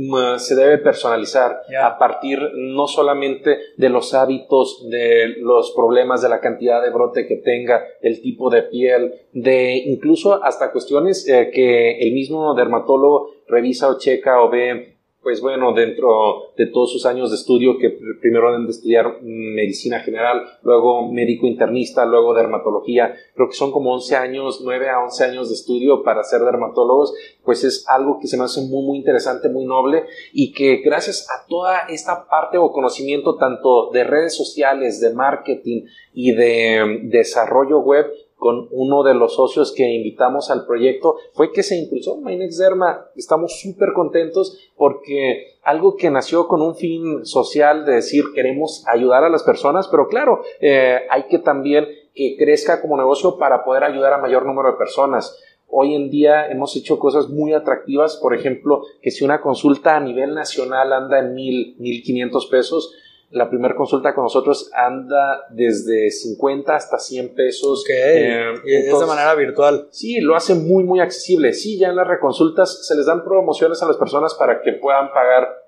[0.41, 6.39] se debe personalizar a partir no solamente de los hábitos, de los problemas, de la
[6.41, 11.99] cantidad de brote que tenga, el tipo de piel, de incluso hasta cuestiones eh, que
[11.99, 14.94] el mismo dermatólogo revisa o checa o ve.
[15.25, 19.23] Pues bueno, dentro de todos sus años de estudio, que pr- primero deben de estudiar
[19.23, 24.99] medicina general, luego médico internista, luego dermatología, creo que son como 11 años, 9 a
[25.03, 28.85] 11 años de estudio para ser dermatólogos, pues es algo que se me hace muy,
[28.85, 34.03] muy interesante, muy noble y que gracias a toda esta parte o conocimiento tanto de
[34.03, 38.05] redes sociales, de marketing y de mm, desarrollo web,
[38.37, 43.07] con uno de los socios que invitamos al proyecto fue que se impulsó Minex Derma.
[43.15, 49.23] Estamos súper contentos porque algo que nació con un fin social de decir queremos ayudar
[49.23, 53.83] a las personas, pero claro, eh, hay que también que crezca como negocio para poder
[53.83, 55.37] ayudar a mayor número de personas.
[55.67, 59.99] Hoy en día hemos hecho cosas muy atractivas, por ejemplo, que si una consulta a
[59.99, 62.93] nivel nacional anda en mil, mil quinientos pesos,
[63.31, 67.81] la primera consulta con nosotros anda desde 50 hasta 100 pesos.
[67.81, 69.87] Ok, Eh, y es de manera virtual.
[69.91, 71.53] Sí, lo hace muy, muy accesible.
[71.53, 75.11] Sí, ya en las reconsultas se les dan promociones a las personas para que puedan
[75.11, 75.64] pagar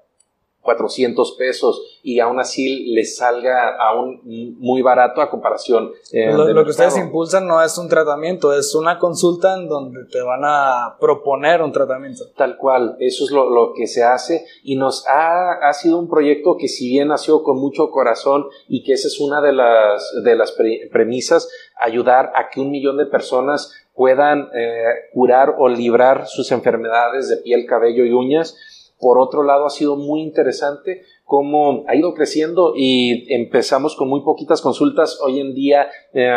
[0.67, 4.19] 400 pesos y aún así les salga aún
[4.59, 5.91] muy barato a comparación.
[6.11, 10.21] eh, lo, que ustedes impulsan no es un tratamiento, es una consulta en donde te
[10.21, 12.25] van a proponer un tratamiento.
[12.35, 16.09] Tal cual, eso es lo, lo que se hace y nos ha, ha sido un
[16.09, 20.11] proyecto que si bien nació con mucho corazón y que esa es una de las,
[20.23, 21.49] de las pre- premisas,
[21.79, 27.37] ayudar a que un millón de personas puedan eh, curar o librar sus enfermedades de
[27.37, 28.55] piel, cabello y uñas.
[28.99, 34.21] Por otro lado, ha sido muy interesante cómo ha ido creciendo y empezamos con muy
[34.21, 35.19] poquitas consultas.
[35.21, 36.31] Hoy en día eh,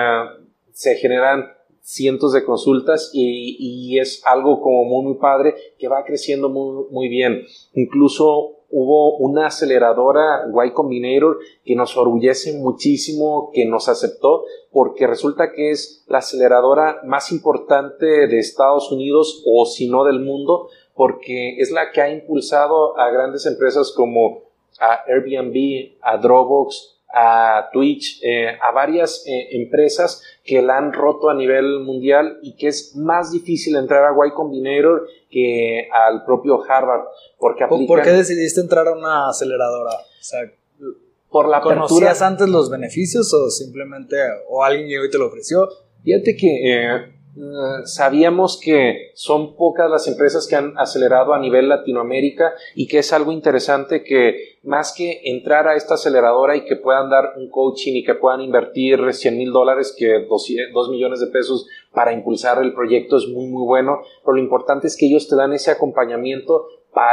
[0.72, 1.46] se generan
[1.80, 7.08] cientos de consultas y, es algo como muy, muy padre que va creciendo muy, muy
[7.08, 7.44] bien.
[7.74, 15.52] Incluso hubo una aceleradora Y Combinator que nos orgullece muchísimo que nos aceptó porque resulta
[15.52, 20.68] que es la aceleradora más importante de Estados Unidos o si no del mundo
[21.00, 24.42] porque es la que ha impulsado a grandes empresas como
[24.78, 31.30] a Airbnb, a Dropbox, a Twitch, eh, a varias eh, empresas que la han roto
[31.30, 36.62] a nivel mundial y que es más difícil entrar a Y Combinator que al propio
[36.68, 37.04] Harvard.
[37.38, 39.92] Porque ¿Por, aplican, por qué decidiste entrar a una aceleradora?
[39.92, 40.40] O sea,
[41.30, 41.86] por la apertura.
[41.86, 44.16] ¿conocías antes los beneficios o simplemente
[44.50, 45.66] o alguien llegó y te lo ofreció?
[46.04, 47.19] Fíjate que eh,
[47.84, 53.12] sabíamos que son pocas las empresas que han acelerado a nivel Latinoamérica y que es
[53.12, 57.94] algo interesante que más que entrar a esta aceleradora y que puedan dar un coaching
[57.94, 62.74] y que puedan invertir 100 mil dólares, que 2 millones de pesos para impulsar el
[62.74, 66.66] proyecto es muy muy bueno, pero lo importante es que ellos te dan ese acompañamiento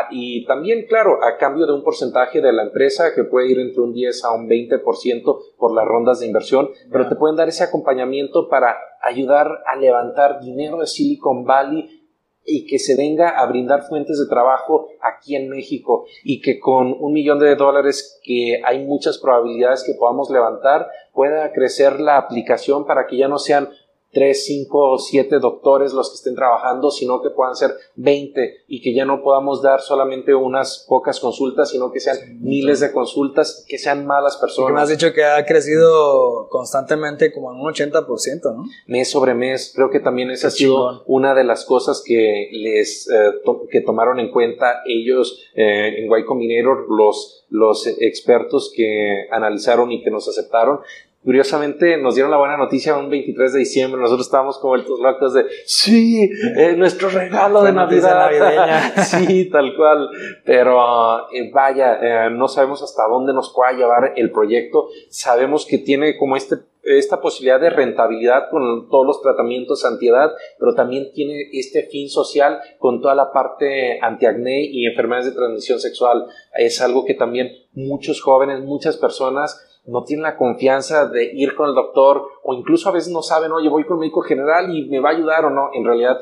[0.10, 3.82] y también, claro, a cambio de un porcentaje de la empresa que puede ir entre
[3.82, 7.64] un 10 a un 20% por las rondas de inversión, pero te pueden dar ese
[7.64, 12.08] acompañamiento para ayudar a levantar dinero de Silicon Valley
[12.48, 16.96] y que se venga a brindar fuentes de trabajo aquí en México y que con
[16.98, 22.86] un millón de dólares que hay muchas probabilidades que podamos levantar pueda crecer la aplicación
[22.86, 23.70] para que ya no sean
[24.12, 28.82] 3, 5 o 7 doctores los que estén trabajando, sino que puedan ser 20 y
[28.82, 33.66] que ya no podamos dar solamente unas pocas consultas, sino que sean miles de consultas,
[33.68, 34.90] que sean malas Porque me has personas.
[34.90, 38.64] dicho que ha crecido constantemente como en un 80%, ¿no?
[38.88, 39.74] mes sobre mes.
[39.76, 43.82] Creo que también esa ha sido una de las cosas que les eh, to- que
[43.82, 50.10] tomaron en cuenta ellos eh, en Y Combinator, los, los expertos que analizaron y que
[50.12, 50.80] nos aceptaron.
[51.24, 54.00] Curiosamente nos dieron la buena noticia un 23 de diciembre.
[54.00, 58.32] Nosotros estábamos como estos locos de sí, eh, nuestro regalo de Navidad.
[58.32, 58.96] navideña.
[59.04, 60.10] sí, tal cual.
[60.46, 64.88] Pero eh, vaya, eh, no sabemos hasta dónde nos pueda llevar el proyecto.
[65.10, 70.74] Sabemos que tiene como este esta posibilidad de rentabilidad con todos los tratamientos antiedad, pero
[70.74, 76.28] también tiene este fin social con toda la parte antiacné y enfermedades de transmisión sexual.
[76.58, 81.70] Es algo que también muchos jóvenes, muchas personas no tienen la confianza de ir con
[81.70, 84.88] el doctor o incluso a veces no saben, oye, voy con el médico general y
[84.90, 85.70] me va a ayudar o no.
[85.74, 86.18] En realidad,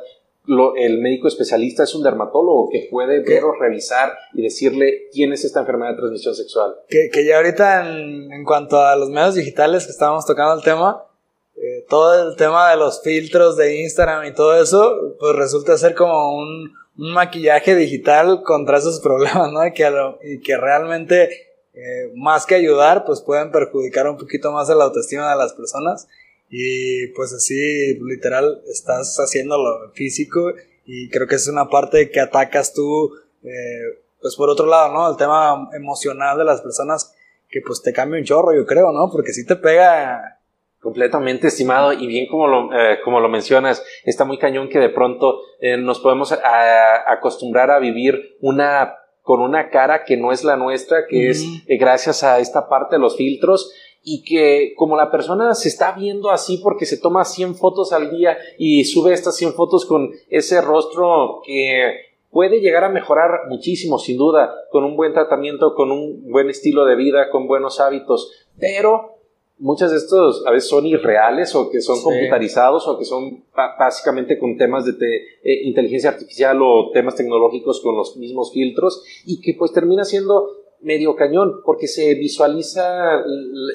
[0.45, 5.43] lo- el médico especialista es un dermatólogo que puede ver o revisar y decirle, tienes
[5.43, 6.75] esta enfermedad de transmisión sexual.
[6.87, 10.61] Que, que ya ahorita en, en cuanto a los medios digitales que estábamos tocando el
[10.63, 11.03] tema,
[11.55, 15.95] eh, todo el tema de los filtros de Instagram y todo eso, pues resulta ser
[15.95, 19.65] como un, un maquillaje digital contra esos problemas, ¿no?
[19.65, 21.44] Y que, lo- y que realmente,
[21.75, 25.53] eh, más que ayudar, pues pueden perjudicar un poquito más a la autoestima de las
[25.53, 26.07] personas.
[26.49, 30.53] Y pues así, literal, estás haciéndolo físico
[30.85, 33.11] y creo que es una parte que atacas tú,
[33.43, 35.09] eh, pues por otro lado, ¿no?
[35.09, 37.13] El tema emocional de las personas
[37.49, 39.09] que pues te cambia un chorro, yo creo, ¿no?
[39.11, 40.35] Porque sí te pega
[40.85, 44.89] Completamente estimado y bien como lo, eh, como lo mencionas, está muy cañón que de
[44.89, 48.93] pronto eh, nos podemos a- acostumbrar a vivir una
[49.25, 52.95] con una cara que no es la nuestra, que es eh, gracias a esta parte
[52.95, 57.25] de los filtros y que como la persona se está viendo así porque se toma
[57.25, 62.83] 100 fotos al día y sube estas 100 fotos con ese rostro que puede llegar
[62.83, 67.31] a mejorar muchísimo, sin duda, con un buen tratamiento, con un buen estilo de vida,
[67.31, 69.14] con buenos hábitos, pero
[69.57, 72.03] muchos de estos a veces son irreales o que son Sí.
[72.03, 73.43] computarizados o que son
[73.79, 79.03] básicamente con temas de te- eh, inteligencia artificial o temas tecnológicos con los mismos filtros
[79.25, 80.47] y que pues termina siendo
[80.81, 83.23] medio cañón porque se visualiza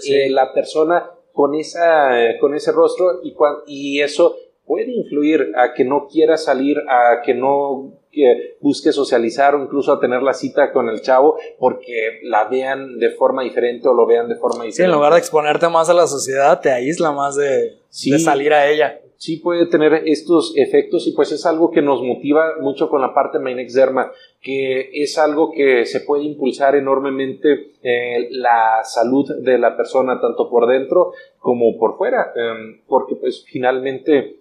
[0.00, 0.14] Sí.
[0.14, 3.34] eh, la persona con esa eh, con ese rostro y,
[3.66, 9.54] y eso puede influir a que no quiera salir a que no que busque socializar
[9.54, 13.88] o incluso a tener la cita con el chavo porque la vean de forma diferente
[13.88, 14.76] o lo vean de forma diferente.
[14.76, 18.10] Sí, en lugar de exponerte más a la sociedad, te aísla más de, Sí.
[18.10, 19.00] de salir a ella.
[19.16, 23.12] sí puede tener estos efectos y pues es algo que nos motiva mucho con la
[23.12, 29.58] parte Mainex Derma, que es algo que se puede impulsar enormemente eh, la salud de
[29.58, 34.36] la persona, tanto por dentro como por fuera, em, porque pues finalmente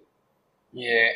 [0.78, 1.10] eh,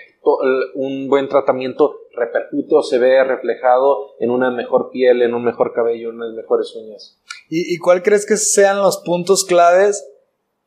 [0.76, 5.74] un buen tratamiento repercute o se ve reflejado en una mejor piel, en un mejor
[5.74, 7.20] cabello, en unas mejores uñas.
[7.50, 10.06] ¿Y, y cuál crees que sean los puntos claves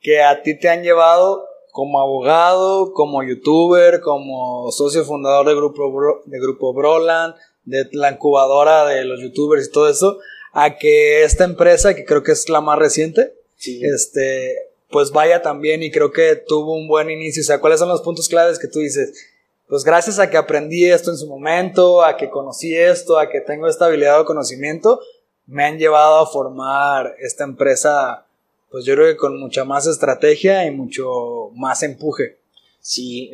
[0.00, 5.90] que a ti te han llevado como abogado, como youtuber, como socio fundador de Grupo,
[5.92, 10.18] Bro- de Grupo Broland, de la incubadora de los youtubers y todo eso,
[10.52, 13.80] a que esta empresa, que creo que es la más reciente, Sí.
[13.84, 17.40] este, pues vaya también y creo que tuvo un buen inicio.
[17.42, 19.32] O sea, ¿cuáles son los puntos claves que tú dices?
[19.68, 23.40] Pues gracias a que aprendí esto en su momento, a que conocí esto, a que
[23.40, 25.00] tengo esta habilidad o conocimiento,
[25.46, 28.26] me han llevado a formar esta empresa,
[28.70, 32.38] pues yo creo que con mucha más estrategia y mucho más empuje.
[32.80, 33.32] Sí,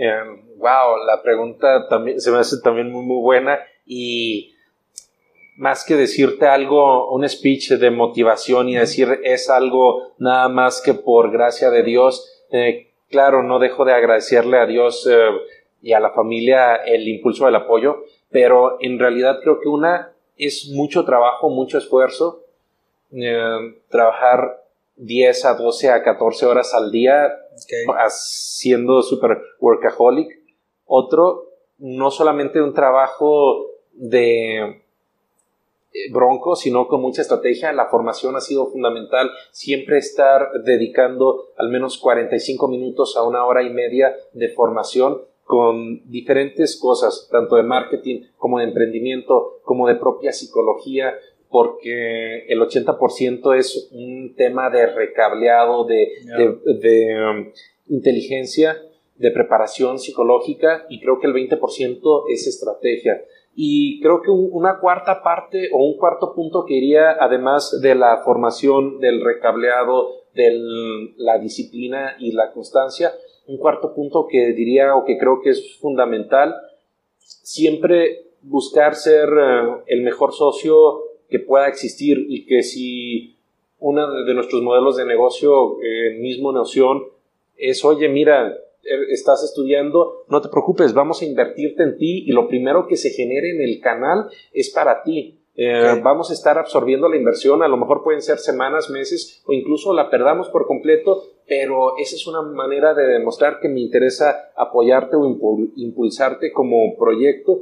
[0.56, 4.54] wow, la pregunta también se me hace también muy, muy buena y
[5.56, 10.94] más que decirte algo, un speech de motivación y decir es algo nada más que
[10.94, 15.28] por gracia de Dios, eh, claro, no dejo de agradecerle a Dios eh,
[15.82, 20.70] y a la familia el impulso del apoyo, pero en realidad creo que una es
[20.72, 22.44] mucho trabajo, mucho esfuerzo,
[23.12, 24.64] eh, trabajar
[24.96, 27.28] 10 a 12 a 14 horas al día
[27.98, 30.40] haciendo super workaholic.
[30.86, 34.82] Otro, no solamente un trabajo de
[36.10, 37.72] bronco, sino con mucha estrategia.
[37.72, 39.30] La formación ha sido fundamental.
[39.50, 45.22] Siempre estar dedicando al menos 45 minutos a una hora y media de formación
[45.52, 51.12] con diferentes cosas, tanto de marketing como de emprendimiento, como de propia psicología,
[51.50, 56.08] porque el 80% es un tema de recableado, de,
[56.80, 57.52] de, um,
[57.94, 58.80] inteligencia,
[59.16, 63.22] de preparación psicológica y creo que el 20% es estrategia.
[63.54, 68.22] Y creo que una cuarta parte o un cuarto punto que iría, además de la
[68.24, 73.12] formación, del recableado, de la disciplina y la constancia,
[73.52, 76.54] un cuarto punto que diría o que creo que es fundamental,
[77.18, 83.36] siempre buscar ser eh, el mejor socio que pueda existir y que si
[83.78, 87.04] uno de nuestros modelos de negocio, eh, mismo noción,
[87.56, 92.32] es, oye, mira, Er, estás estudiando, no te preocupes, vamos a invertirte en ti y
[92.32, 95.38] lo primero que se genere en el canal es para ti.
[95.54, 99.52] Eh, vamos a estar absorbiendo la inversión, a lo mejor pueden ser semanas, meses o
[99.52, 101.22] incluso la perdamos por completo,
[101.54, 107.60] pero esa es una manera de demostrar que me interesa apoyarte o impulsarte como proyecto.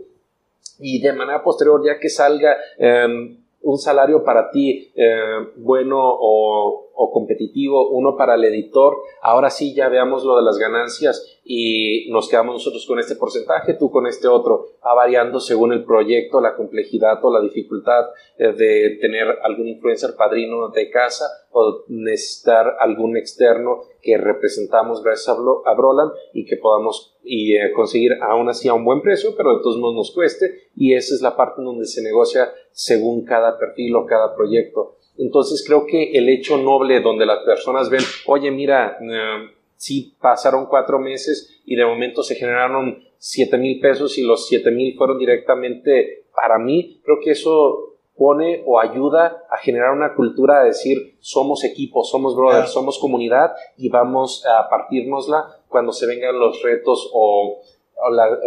[0.78, 6.89] Y de manera posterior ya que salga em, un salario para ti eh, bueno o,
[7.12, 12.28] competitivo, uno para el editor, ahora sí ya veamos lo de las ganancias y nos
[12.28, 16.54] quedamos nosotros con este porcentaje, tú con este otro, va variando según el proyecto, la
[16.54, 18.04] complejidad o la dificultad
[18.38, 25.28] eh, de tener algún influencer padrino de casa o necesitar algún externo que representamos gracias
[25.28, 29.56] a, Broland y que podamos y, eh, conseguir aún así a un buen precio, pero
[29.56, 33.58] de todos modos nos cueste y esa es la parte donde se negocia según cada
[33.58, 34.99] perfil o cada proyecto.
[35.20, 40.66] Entonces creo que el hecho noble donde las personas ven, oye, mira, eh, si pasaron
[40.66, 45.18] cuatro meses y de momento se generaron siete mil pesos y los siete mil fueron
[45.18, 51.16] directamente para mí, creo que eso pone o ayuda a generar una cultura de decir
[51.20, 57.10] somos equipo, somos brothers, somos comunidad y vamos a partirnosla cuando se vengan los retos
[57.12, 57.60] o,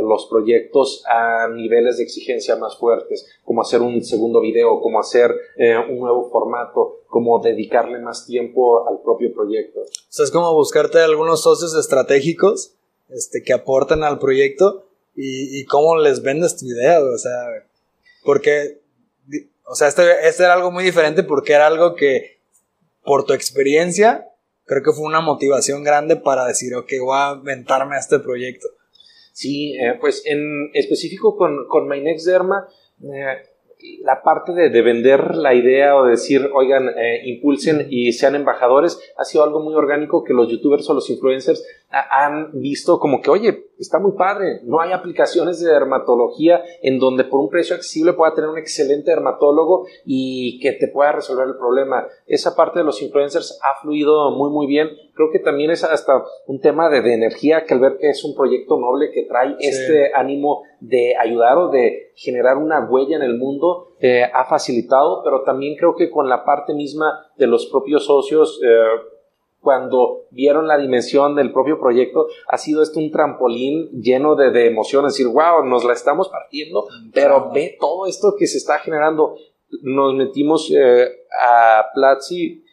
[0.01, 5.31] los proyectos a niveles de exigencia más fuertes, como hacer un segundo video, como hacer
[5.57, 9.81] eh, un nuevo formato, como dedicarle más tiempo al propio proyecto.
[9.81, 12.75] O sea, es como buscarte algunos socios estratégicos
[13.09, 14.85] este, que aporten al proyecto
[15.15, 17.39] y, y cómo les vendes tu idea, o sea,
[18.25, 18.83] porque
[19.65, 22.39] o sea, este, este era algo muy diferente porque era algo que,
[23.03, 24.29] por tu experiencia,
[24.65, 28.67] creo que fue una motivación grande para decir, ok, voy a aventarme a este proyecto.
[29.33, 32.67] Sí, eh, pues en específico con, con My Next Derma,
[33.01, 33.49] eh,
[34.03, 38.99] la parte de, de, vender la idea o decir, oigan, eh, impulsen y sean embajadores,
[39.17, 43.29] ha sido algo muy orgánico que los youtubers o los influencers han visto como que,
[43.29, 48.13] oye, está muy padre, no hay aplicaciones de dermatología en donde por un precio accesible
[48.13, 52.07] pueda tener un excelente dermatólogo y que te pueda resolver el problema.
[52.25, 54.89] Esa parte de los influencers ha fluido muy, muy bien.
[55.13, 58.23] Creo que también es hasta un tema de, de energía que al ver que es
[58.23, 63.23] un proyecto noble que trae este ánimo de ayudar o de generar una huella en
[63.23, 67.67] el mundo, eh, ha facilitado, pero también creo que con la parte misma de los
[67.67, 69.12] propios socios, eh,
[69.63, 75.13] cuando vieron la dimensión del propio proyecto, ha sido esto un trampolín lleno de, emociones,
[75.13, 79.37] decir, wow, nos la estamos partiendo, pero ve todo esto que se está generando.
[79.81, 81.07] Nos metimos eh,
[81.41, 82.63] a Platzi,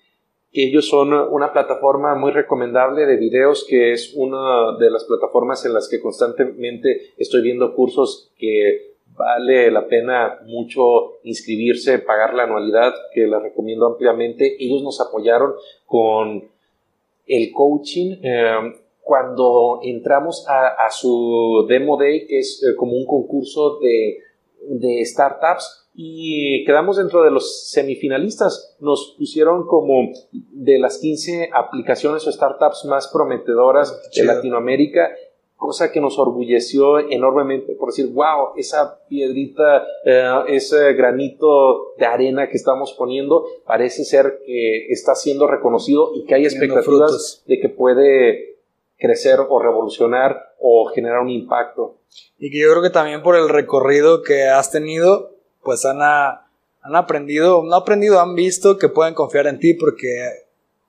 [0.53, 5.65] que ellos son una plataforma muy recomendable de videos, que es una de las plataformas
[5.65, 12.45] en las que constantemente estoy viendo cursos que vale la pena mucho inscribirse, pagar la
[12.45, 14.57] anualidad, que la recomiendo ampliamente.
[14.59, 15.53] Ellos nos apoyaron
[15.87, 16.51] con
[17.31, 18.17] el coaching.
[18.23, 24.19] Eh, cuando entramos a, su Demo Day, que es eh, como un concurso de,
[24.69, 28.77] de startups, y quedamos dentro de los semifinalistas.
[28.81, 35.11] Nos pusieron como de las 15 aplicaciones o startups más prometedoras de Latinoamérica
[35.61, 42.49] cosa que nos orgulleció enormemente por decir, wow, esa piedrita, eh, ese granito de arena
[42.49, 47.69] que estamos poniendo parece ser que está siendo reconocido y que hay expectativas de que
[47.69, 48.57] puede
[48.99, 51.99] crecer o revolucionar o generar un impacto.
[52.39, 56.97] Y que yo creo que también por el recorrido que has tenido, pues han, han
[56.97, 60.25] aprendido, no aprendido, han visto que pueden confiar en ti porque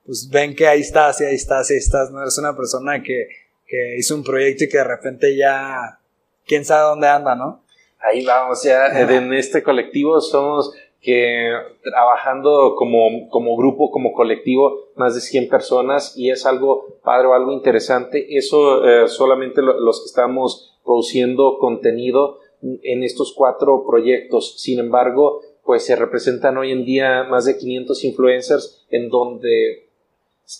[0.06, 3.02] pues ven que ahí estás y ahí estás y ahí estás, no eres una persona
[3.02, 3.28] que,
[3.72, 5.98] que hizo un proyecto y que de repente ya,
[6.46, 7.62] quién sabe dónde anda, ¿no?
[8.00, 11.50] Ahí vamos, ya en este colectivo somos que
[11.82, 17.34] trabajando como, como grupo, como colectivo, más de 100 personas y es algo padre o
[17.34, 18.36] algo interesante.
[18.36, 24.60] Eso eh, solamente lo- los que estamos produciendo contenido en estos cuatro proyectos.
[24.60, 29.88] Sin embargo, pues se representan hoy en día más de 500 influencers en donde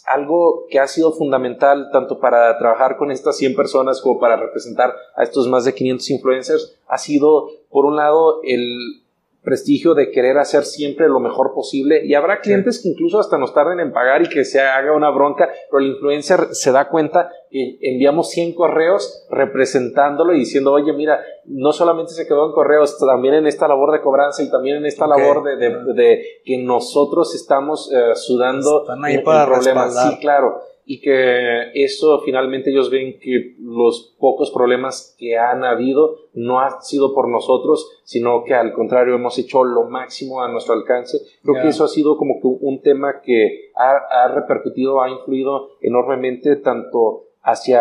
[0.06, 4.94] algo que ha sido fundamental tanto para trabajar con estas 100 personas como para representar
[5.16, 9.01] a estos más de 500 influencers ha sido, por un lado, el
[9.42, 12.04] prestigio de querer hacer siempre lo mejor posible.
[12.06, 15.10] Y habrá clientes que incluso hasta nos tarden en pagar y que se haga una
[15.10, 20.92] bronca, pero el influencer se da cuenta que enviamos 100 correos representándolo y diciendo, oye,
[20.92, 24.76] mira, no solamente se quedó en correos, también en esta labor de cobranza y también
[24.78, 29.24] en esta labor de, de- de que nosotros estamos eh, sudando Están ahí en- en
[29.24, 30.08] para problemas.
[30.08, 30.60] Sí, claro.
[30.84, 36.82] Y que eso finalmente ellos ven que los pocos problemas que han habido no han
[36.82, 41.18] sido por nosotros, sino que al contrario hemos hecho lo máximo a nuestro alcance.
[41.42, 45.70] Creo que eso ha sido como que un tema que ha, ha repercutido, ha influido
[45.80, 47.80] enormemente tanto hacia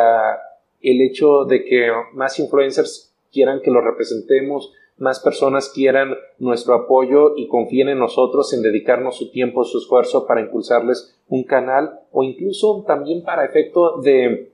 [0.82, 7.36] el hecho de que más influencers quieran que lo representemos, más personas quieran nuestro apoyo
[7.36, 12.24] y confíen en nosotros en dedicarnos su tiempo, su esfuerzo para impulsarles un canal o
[12.24, 14.52] incluso también para efecto de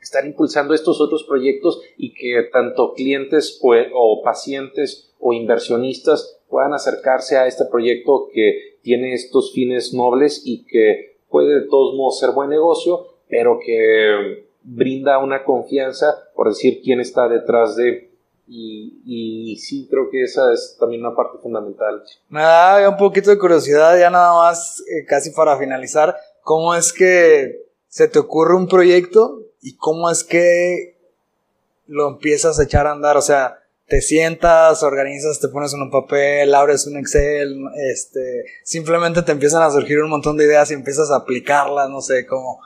[0.00, 7.36] estar impulsando estos otros proyectos y que tanto clientes o, pacientes o inversionistas puedan acercarse
[7.36, 12.30] a este proyecto que tiene estos fines nobles y que puede de todos modos ser
[12.30, 18.09] buen negocio, pero que brinda una confianza por decir quién está detrás de
[18.52, 22.02] y, y sí creo que esa es también una parte fundamental.
[22.28, 26.92] Me da un poquito de curiosidad, ya nada más, eh, casi para finalizar, ¿cómo es
[26.92, 30.96] que se te ocurre un proyecto y cómo es que
[31.86, 33.16] lo empiezas a echar a andar?
[33.16, 37.56] O sea, te sientas, organizas, te pones en un papel, abres un Excel,
[37.92, 42.00] este, simplemente te empiezan a surgir un montón de ideas y empiezas a aplicarlas, no
[42.00, 42.60] sé cómo.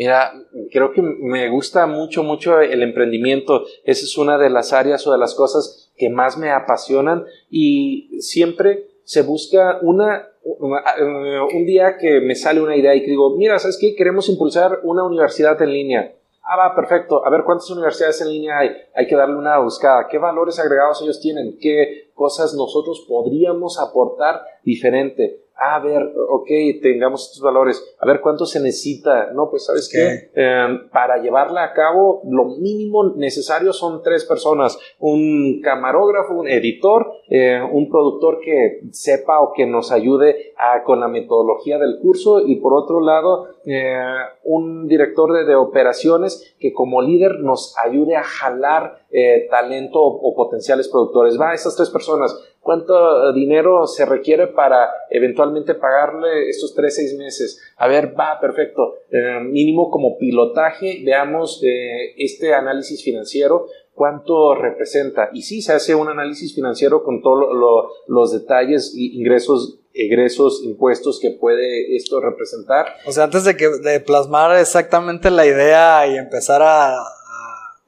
[0.00, 0.32] Mira,
[0.72, 3.64] creo que me gusta mucho, mucho el emprendimiento.
[3.84, 8.18] Esa es una de las áreas o de las cosas que más me apasionan y
[8.22, 13.58] siempre se busca una, un día que me sale una idea y que digo, mira,
[13.58, 13.94] ¿sabes qué?
[13.94, 16.14] Queremos impulsar una universidad en línea.
[16.42, 17.22] Ah, va, perfecto.
[17.26, 18.70] A ver, ¿cuántas universidades en línea hay?
[18.94, 20.08] Hay que darle una buscada.
[20.08, 21.58] ¿Qué valores agregados ellos tienen?
[21.60, 25.44] ¿Qué cosas nosotros podríamos aportar diferente?
[25.62, 26.48] A ver, ok,
[26.80, 31.62] tengamos estos valores, a ver cuánto se necesita, no, pues sabes qué, Eh, para llevarla
[31.64, 38.40] a cabo, lo mínimo necesario son tres personas, un camarógrafo, un editor, eh, un productor
[38.40, 43.00] que sepa o que nos ayude a- con la metodología del curso y por otro
[43.00, 44.02] lado, eh,
[44.44, 50.34] un director de, de operaciones que como líder nos ayude a jalar eh, talento o,
[50.34, 51.38] potenciales productores.
[51.40, 57.60] Va, esas tres personas, ¿cuánto dinero se requiere para eventualmente pagarle estos tres, seis meses?
[57.76, 58.94] A ver, va, perfecto.
[59.10, 65.28] Eh, mínimo como pilotaje, veamos eh, este análisis financiero, cuánto representa.
[65.32, 70.62] Y sí, se hace un análisis financiero con todos lo- lo- los detalles, ingresos, egresos,
[70.64, 72.86] impuestos que puede esto representar.
[73.06, 76.94] O sea, antes de que de plasmar exactamente la idea y empezar a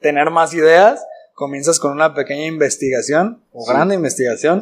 [0.01, 1.03] tener más ideas,
[1.43, 3.71] comienzas con una pequeña investigación o Sí.
[3.73, 4.61] grande investigación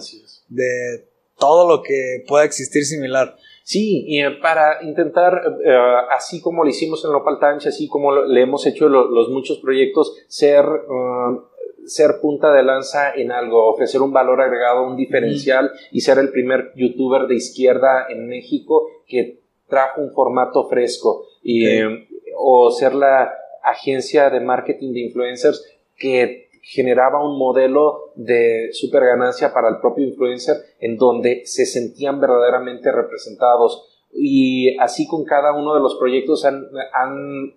[0.49, 1.05] de
[1.37, 3.35] todo lo que pueda existir similar.
[3.63, 5.75] Sí, y eh, para intentar, eh,
[6.17, 9.29] así como lo hicimos en Local Times, así como lo- le hemos hecho lo- los
[9.29, 11.37] muchos proyectos, ser, eh,
[11.85, 16.29] ser punta de lanza en algo, ofrecer un valor agregado, un diferencial y ser el
[16.31, 22.07] primer youtuber de izquierda en México que trajo un formato fresco y, eh,
[22.37, 23.31] o ser la
[23.63, 25.63] agencia de marketing de influencers
[25.97, 32.19] que generaba un modelo de super ganancia para el propio influencer en donde se sentían
[32.21, 33.87] verdaderamente representados.
[34.13, 37.53] Y así con cada uno de los proyectos han, han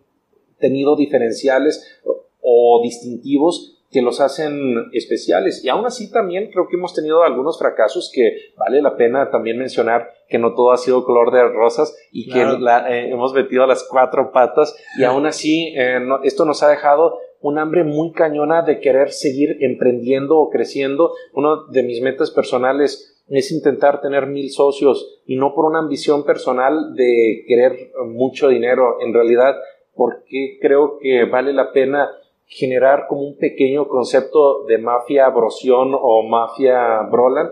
[0.59, 2.01] tenido diferenciales
[2.41, 5.65] o, distintivos que los hacen especiales.
[5.65, 9.57] Y aún así también creo que hemos tenido algunos fracasos que vale la pena también
[9.59, 12.57] mencionar que no todo ha sido color de rosas y Claro.
[12.57, 14.77] que la- eh, hemos metido las cuatro patas.
[14.99, 19.11] Y aún así eh, no- esto nos ha dejado un hambre muy cañona de querer
[19.11, 21.13] seguir emprendiendo o creciendo.
[21.35, 26.25] Uno de mis metas personales es intentar tener mil socios y no por una ambición
[26.25, 28.97] personal de querer mucho dinero.
[29.03, 29.57] En realidad,
[29.95, 32.11] porque creo que vale la pena
[32.47, 37.51] generar como un pequeño concepto de mafia Brosión o mafia Brolan,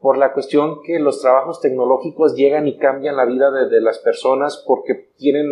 [0.00, 4.64] por la cuestión que los trabajos tecnológicos llegan y cambian la vida de, las personas
[4.66, 5.46] porque tienen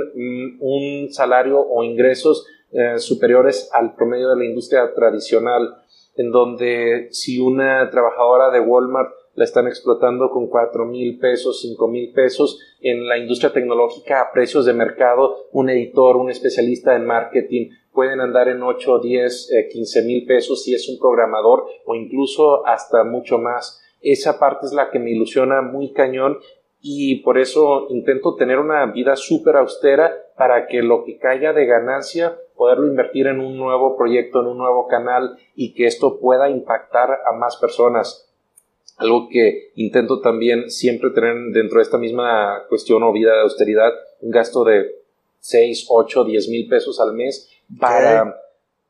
[0.60, 5.76] un salario o ingresos eh, superiores al promedio de la industria tradicional,
[6.16, 11.88] en donde si una trabajadora de Walmart la están explotando con cuatro mil pesos, cinco
[11.88, 17.06] mil pesos, en la industria tecnológica a precios de mercado, un editor, un especialista en
[17.06, 21.94] marketing, pueden andar en 8, 10, eh, 15 mil pesos si es un programador o
[21.94, 23.80] incluso hasta mucho más.
[24.02, 26.38] Esa parte es la que me ilusiona muy cañón
[26.80, 31.66] y por eso intento tener una vida súper austera para que lo que caiga de
[31.66, 36.48] ganancia poderlo invertir en un nuevo proyecto, en un nuevo canal y que esto pueda
[36.48, 38.30] impactar a más personas.
[38.96, 43.92] Algo que intento también siempre tener dentro de esta misma cuestión o vida de austeridad,
[44.20, 45.04] un gasto de
[45.40, 48.36] 6, 8, 10 mil pesos al mes para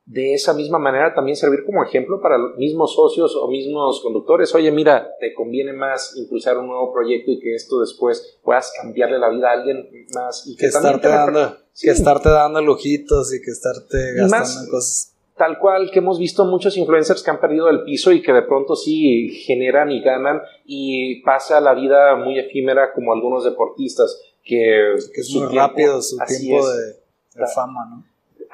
[0.07, 4.55] de esa misma manera también servir como ejemplo para los mismos socios o mismos conductores.
[4.55, 9.19] Oye, mira, te conviene más impulsar un nuevo proyecto y que esto después puedas cambiarle
[9.19, 11.87] la vida a alguien más y que, que, estarte dando, Sí.
[11.87, 15.11] que estarte dando lujitos y que estarte gastando más- en cosas.
[15.37, 18.43] Tal cual que hemos visto muchos influencers que han perdido el piso y que de
[18.43, 24.95] pronto sí generan y ganan y pasa la vida muy efímera como algunos deportistas que,
[25.15, 28.05] Que es muy tiempo- rápido su tiempo de, de fama, ¿no?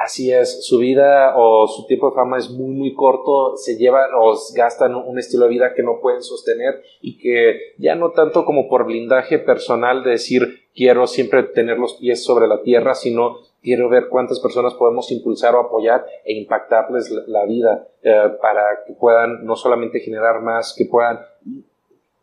[0.01, 4.09] Así es, su vida o su tiempo de fama es muy muy corto, se llevan
[4.18, 8.46] o gastan un estilo de vida que no pueden sostener y que ya no tanto
[8.46, 13.40] como por blindaje personal de decir quiero siempre tener los pies sobre la tierra, sino
[13.62, 18.94] quiero ver cuántas personas podemos impulsar o apoyar e impactarles la, vida eh, para que
[18.94, 21.20] puedan no solamente generar más, que puedan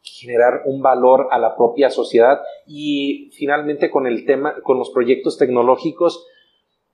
[0.01, 5.37] generar un valor a la propia sociedad y finalmente con el tema, con los proyectos
[5.37, 6.25] tecnológicos,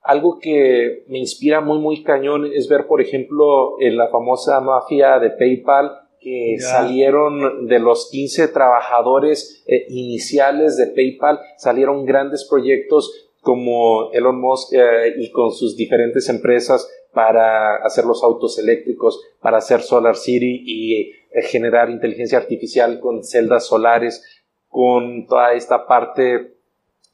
[0.03, 5.19] algo que me inspira muy, muy cañón es ver, por ejemplo, en la famosa mafia
[5.19, 6.65] de PayPal, que Ya.
[6.67, 14.73] salieron de los 15 trabajadores eh, iniciales de PayPal, salieron grandes proyectos como Elon Musk
[14.73, 20.63] eh, y con sus diferentes empresas para hacer los autos eléctricos, para hacer Solar City
[20.65, 24.23] y eh, generar inteligencia artificial con celdas solares,
[24.69, 26.55] con toda esta parte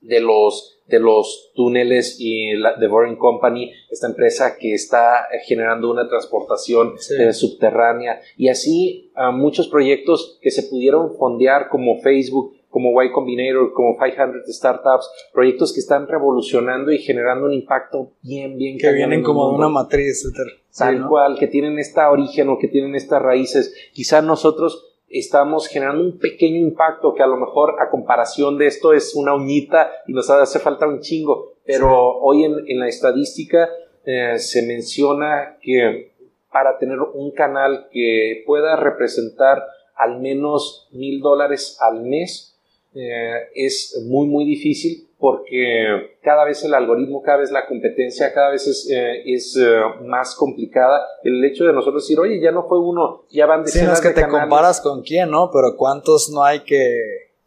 [0.02, 5.90] de los de los túneles y la The Boring Company, esta empresa que está generando
[5.92, 7.14] una transportación Sí.
[7.20, 13.12] eh, subterránea y así ah, muchos proyectos que se pudieron fondear como Facebook, como Y
[13.12, 18.92] Combinator, como 500 Startups, proyectos que están revolucionando y generando un impacto bien, bien Que
[18.92, 20.22] vienen como de una matriz.
[20.22, 21.10] Sí, Tal ¿no?
[21.10, 23.74] cual, que tienen esta origen o que tienen estas raíces.
[23.92, 28.94] Quizá nosotros estamos generando un pequeño impacto que a lo mejor a comparación de esto
[28.94, 31.54] es una uñita y nos hace falta un chingo.
[31.66, 33.70] Pero hoy en, en la estadística
[34.06, 36.14] eh, se menciona que
[36.52, 39.64] para tener un canal que pueda representar
[39.96, 42.58] al menos mil dólares al mes
[42.96, 48.52] eh, es muy muy difícil porque cada vez el algoritmo, cada vez la competencia, cada
[48.52, 51.06] vez es, eh, es eh, más complicada.
[51.24, 53.98] El hecho de nosotros decir, oye, ya no fue uno, ya van Sí, no decenas
[53.98, 54.42] es que de te canales.
[54.42, 55.52] comparas con quién, ¿no?
[55.52, 56.96] Pero cuántos no hay que,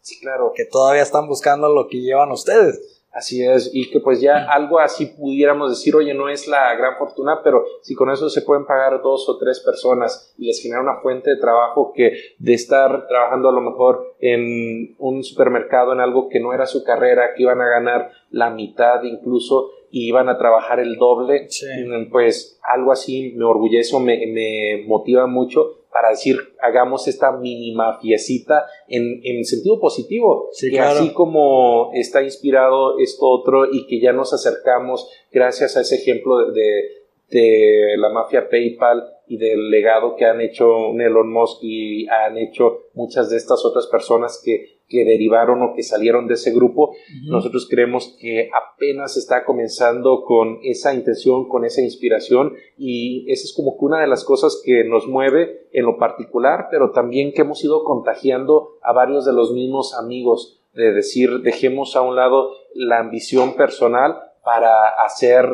[0.01, 0.51] Sí, claro.
[0.55, 2.92] que todavía están buscando lo que llevan ustedes.
[3.13, 6.97] Así es, y que pues ya algo así pudiéramos decir, oye, no es la gran
[6.97, 10.81] fortuna, pero si con eso se pueden pagar dos o tres personas y les genera
[10.81, 15.99] una fuente de trabajo que de estar trabajando a lo mejor en un supermercado en
[15.99, 20.27] algo que no era su carrera, que iban a ganar la mitad incluso y iban
[20.27, 21.67] a trabajar el doble, Sí.
[22.11, 27.73] pues algo así me orgullece o me, me motiva mucho para decir, hagamos esta mini
[27.75, 30.99] mafiecita en, en sentido positivo, Sí, que claro.
[30.99, 36.51] así como está inspirado esto otro y que ya nos acercamos gracias a ese ejemplo
[36.51, 42.37] de, de la mafia PayPal y del legado que han hecho Elon Musk y han
[42.37, 46.93] hecho muchas de estas otras personas que, que derivaron o que salieron de ese grupo,
[47.23, 53.53] nosotros creemos que apenas está comenzando con esa intención, con esa inspiración y esa es
[53.55, 57.41] como que una de las cosas que nos mueve en lo particular, pero también que
[57.41, 62.51] hemos ido contagiando a varios de los mismos amigos, de decir, dejemos a un lado
[62.73, 65.47] la ambición personal para hacer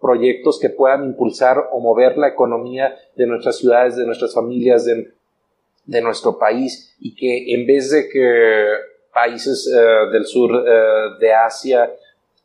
[0.00, 5.12] proyectos que puedan impulsar o mover la economía de nuestras ciudades, de nuestras familias, de,
[5.86, 8.66] de nuestro país y que en vez de que
[9.12, 11.90] países eh, del sur eh, de Asia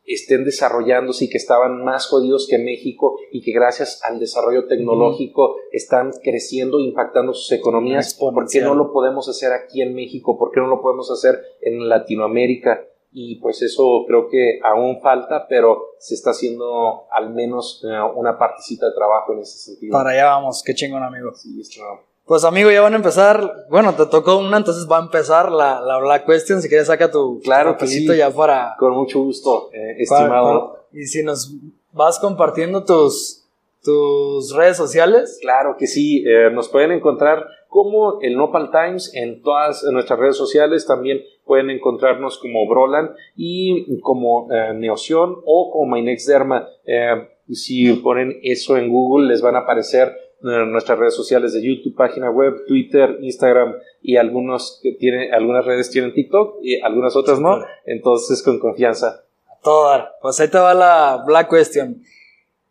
[0.05, 5.57] estén desarrollándose y que estaban más jodidos que México y que gracias al desarrollo tecnológico
[5.71, 8.15] están creciendo, impactando sus economías.
[8.15, 10.37] ¿Por qué no lo podemos hacer aquí en México?
[10.37, 12.83] ¿Por qué no lo podemos hacer en Latinoamérica?
[13.12, 18.38] Y pues eso creo que aún falta, pero se está haciendo al menos eh, una
[18.38, 19.91] partecita de trabajo en ese sentido.
[19.93, 21.34] Para allá vamos, qué chingón, amigo.
[21.34, 21.82] Sí, esto-
[22.26, 23.66] Pues amigo, ya van a empezar.
[23.70, 26.62] Bueno, te tocó una, entonces va a empezar la, la Black Question.
[26.62, 28.05] Si quieres, saca tu Claro que sí.
[28.16, 28.76] ya para.
[28.78, 30.74] Con mucho gusto, eh, estimado.
[30.74, 31.51] para- Y si nos
[31.91, 33.47] vas compartiendo tus,
[33.84, 35.39] tus redes sociales.
[35.41, 40.38] Claro que sí, eh, nos pueden encontrar como el Nopal Times en todas nuestras redes
[40.38, 46.69] sociales, también pueden encontrarnos como Brolan y como eh, Neoción o como My Next Derma.
[46.85, 51.63] Eh, si ponen eso en Google les van a aparecer eh, nuestras redes sociales de
[51.63, 53.73] YouTube, página web, Twitter, Instagram
[54.03, 59.23] y algunos que tienen, algunas redes tienen TikTok y algunas otras no, entonces con confianza.
[59.47, 60.11] A todo dar.
[60.21, 62.03] Pues ahí te va la Black Question.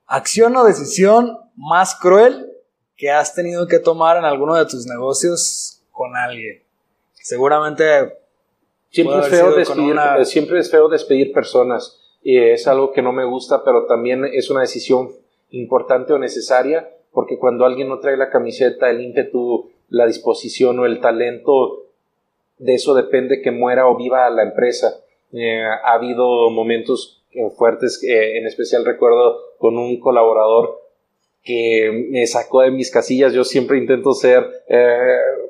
[0.06, 2.46] ¿Acción o decisión más cruel
[2.96, 6.62] que has tenido que tomar en alguno de tus negocios con alguien?
[7.14, 7.84] Seguramente
[8.90, 12.00] Siempre es, feo despedir, una- siempre es feo despedir personas.
[12.22, 15.10] Y es algo que no me gusta, pero también es una decisión
[15.50, 20.86] importante o necesaria, porque cuando alguien no trae la camiseta, el ímpetu, la disposición o
[20.86, 21.84] el talento,
[22.58, 25.00] de eso depende que muera o viva la empresa.
[25.32, 27.22] Eh, ha habido momentos
[27.56, 30.80] fuertes, eh, en especial recuerdo con un colaborador
[31.42, 33.32] que me sacó de mis casillas.
[33.32, 34.98] Yo siempre intento ser eh,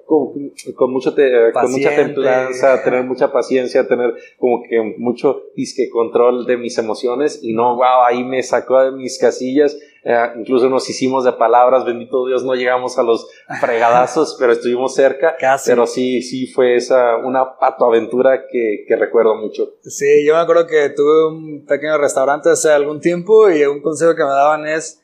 [0.07, 5.89] con, con mucho te- con mucha templanza, tener mucha paciencia, tener como que mucho disque
[5.91, 9.77] control de mis emociones y no, wow, ahí me sacó de mis casillas.
[10.05, 13.29] Eh, incluso nos hicimos de palabras, bendito Dios, no llegamos a los
[13.61, 15.37] fregadazos, pero estuvimos cerca.
[15.41, 15.71] Casi.
[15.71, 19.75] Pero sí, sí fue esa una patoaventura que, que recuerdo mucho.
[19.83, 24.15] Sí, yo me acuerdo que tuve un pequeño restaurante hace algún tiempo y un consejo
[24.15, 25.03] que me daban es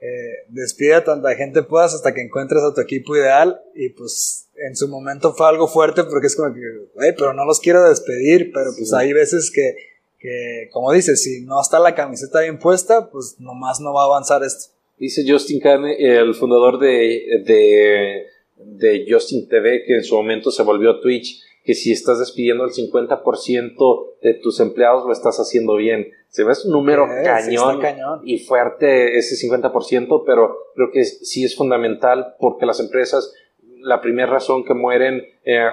[0.00, 4.48] eh, despide a tanta gente puedas hasta que encuentres a tu equipo ideal y pues
[4.56, 6.60] en su momento fue algo fuerte porque es como que,
[6.94, 8.94] "Güey, pero no los quiero despedir, pero pues Sí.
[8.96, 9.74] hay veces que,
[10.18, 14.06] que, como dices, si no está la camiseta bien puesta, pues nomás no va a
[14.06, 14.72] avanzar esto.
[14.98, 18.26] Dice Justin Khan, el fundador de, de,
[18.58, 22.70] de Justin TV, que en su momento se volvió Twitch, que si estás despidiendo el
[22.70, 26.08] 50% de tus empleados lo estás haciendo bien.
[26.28, 28.20] Se ve es un número Eh, sí cañón, cañón.
[28.24, 33.34] y fuerte ese 50%, pero creo que sí es fundamental porque las empresas,
[33.80, 35.68] la primera razón que mueren eh,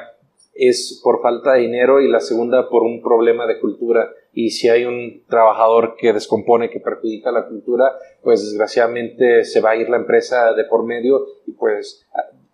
[0.53, 4.09] es por falta de dinero y la segunda por un problema de cultura.
[4.33, 9.71] Y si hay un trabajador que descompone, que perjudica la cultura, pues desgraciadamente se va
[9.71, 12.05] a ir la empresa de por medio y pues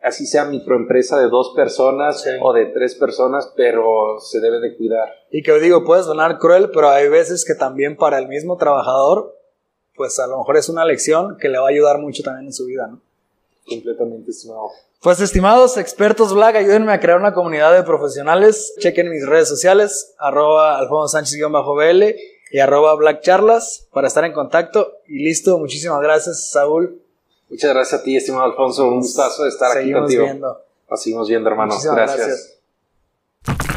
[0.03, 2.29] así sea microempresa de dos personas Sí.
[2.41, 5.09] o de tres personas, pero se debe de cuidar.
[5.31, 9.35] Y que digo, puede sonar cruel, pero hay veces que también para el mismo trabajador,
[9.95, 12.53] pues a lo mejor es una lección que le va a ayudar mucho también en
[12.53, 13.01] su vida, ¿no?
[13.67, 14.69] Completamente estimado.
[15.01, 18.73] Pues estimados expertos Black, ayúdenme a crear una comunidad de profesionales.
[18.79, 22.15] Chequen mis redes sociales, arroba alfonso sánchez-bl
[22.51, 24.93] y arroba Black Charlas para estar en contacto.
[25.07, 27.02] Y listo, muchísimas gracias Saúl.
[27.49, 28.87] Muchas gracias a ti, estimado Alfonso.
[28.87, 30.23] Un gustazo de estar aquí Seguimos contigo.
[30.23, 30.61] viendo.
[30.89, 31.73] Nos seguimos viendo, hermano.
[31.73, 32.59] Muchísimas gracias.
[33.47, 33.72] gracias.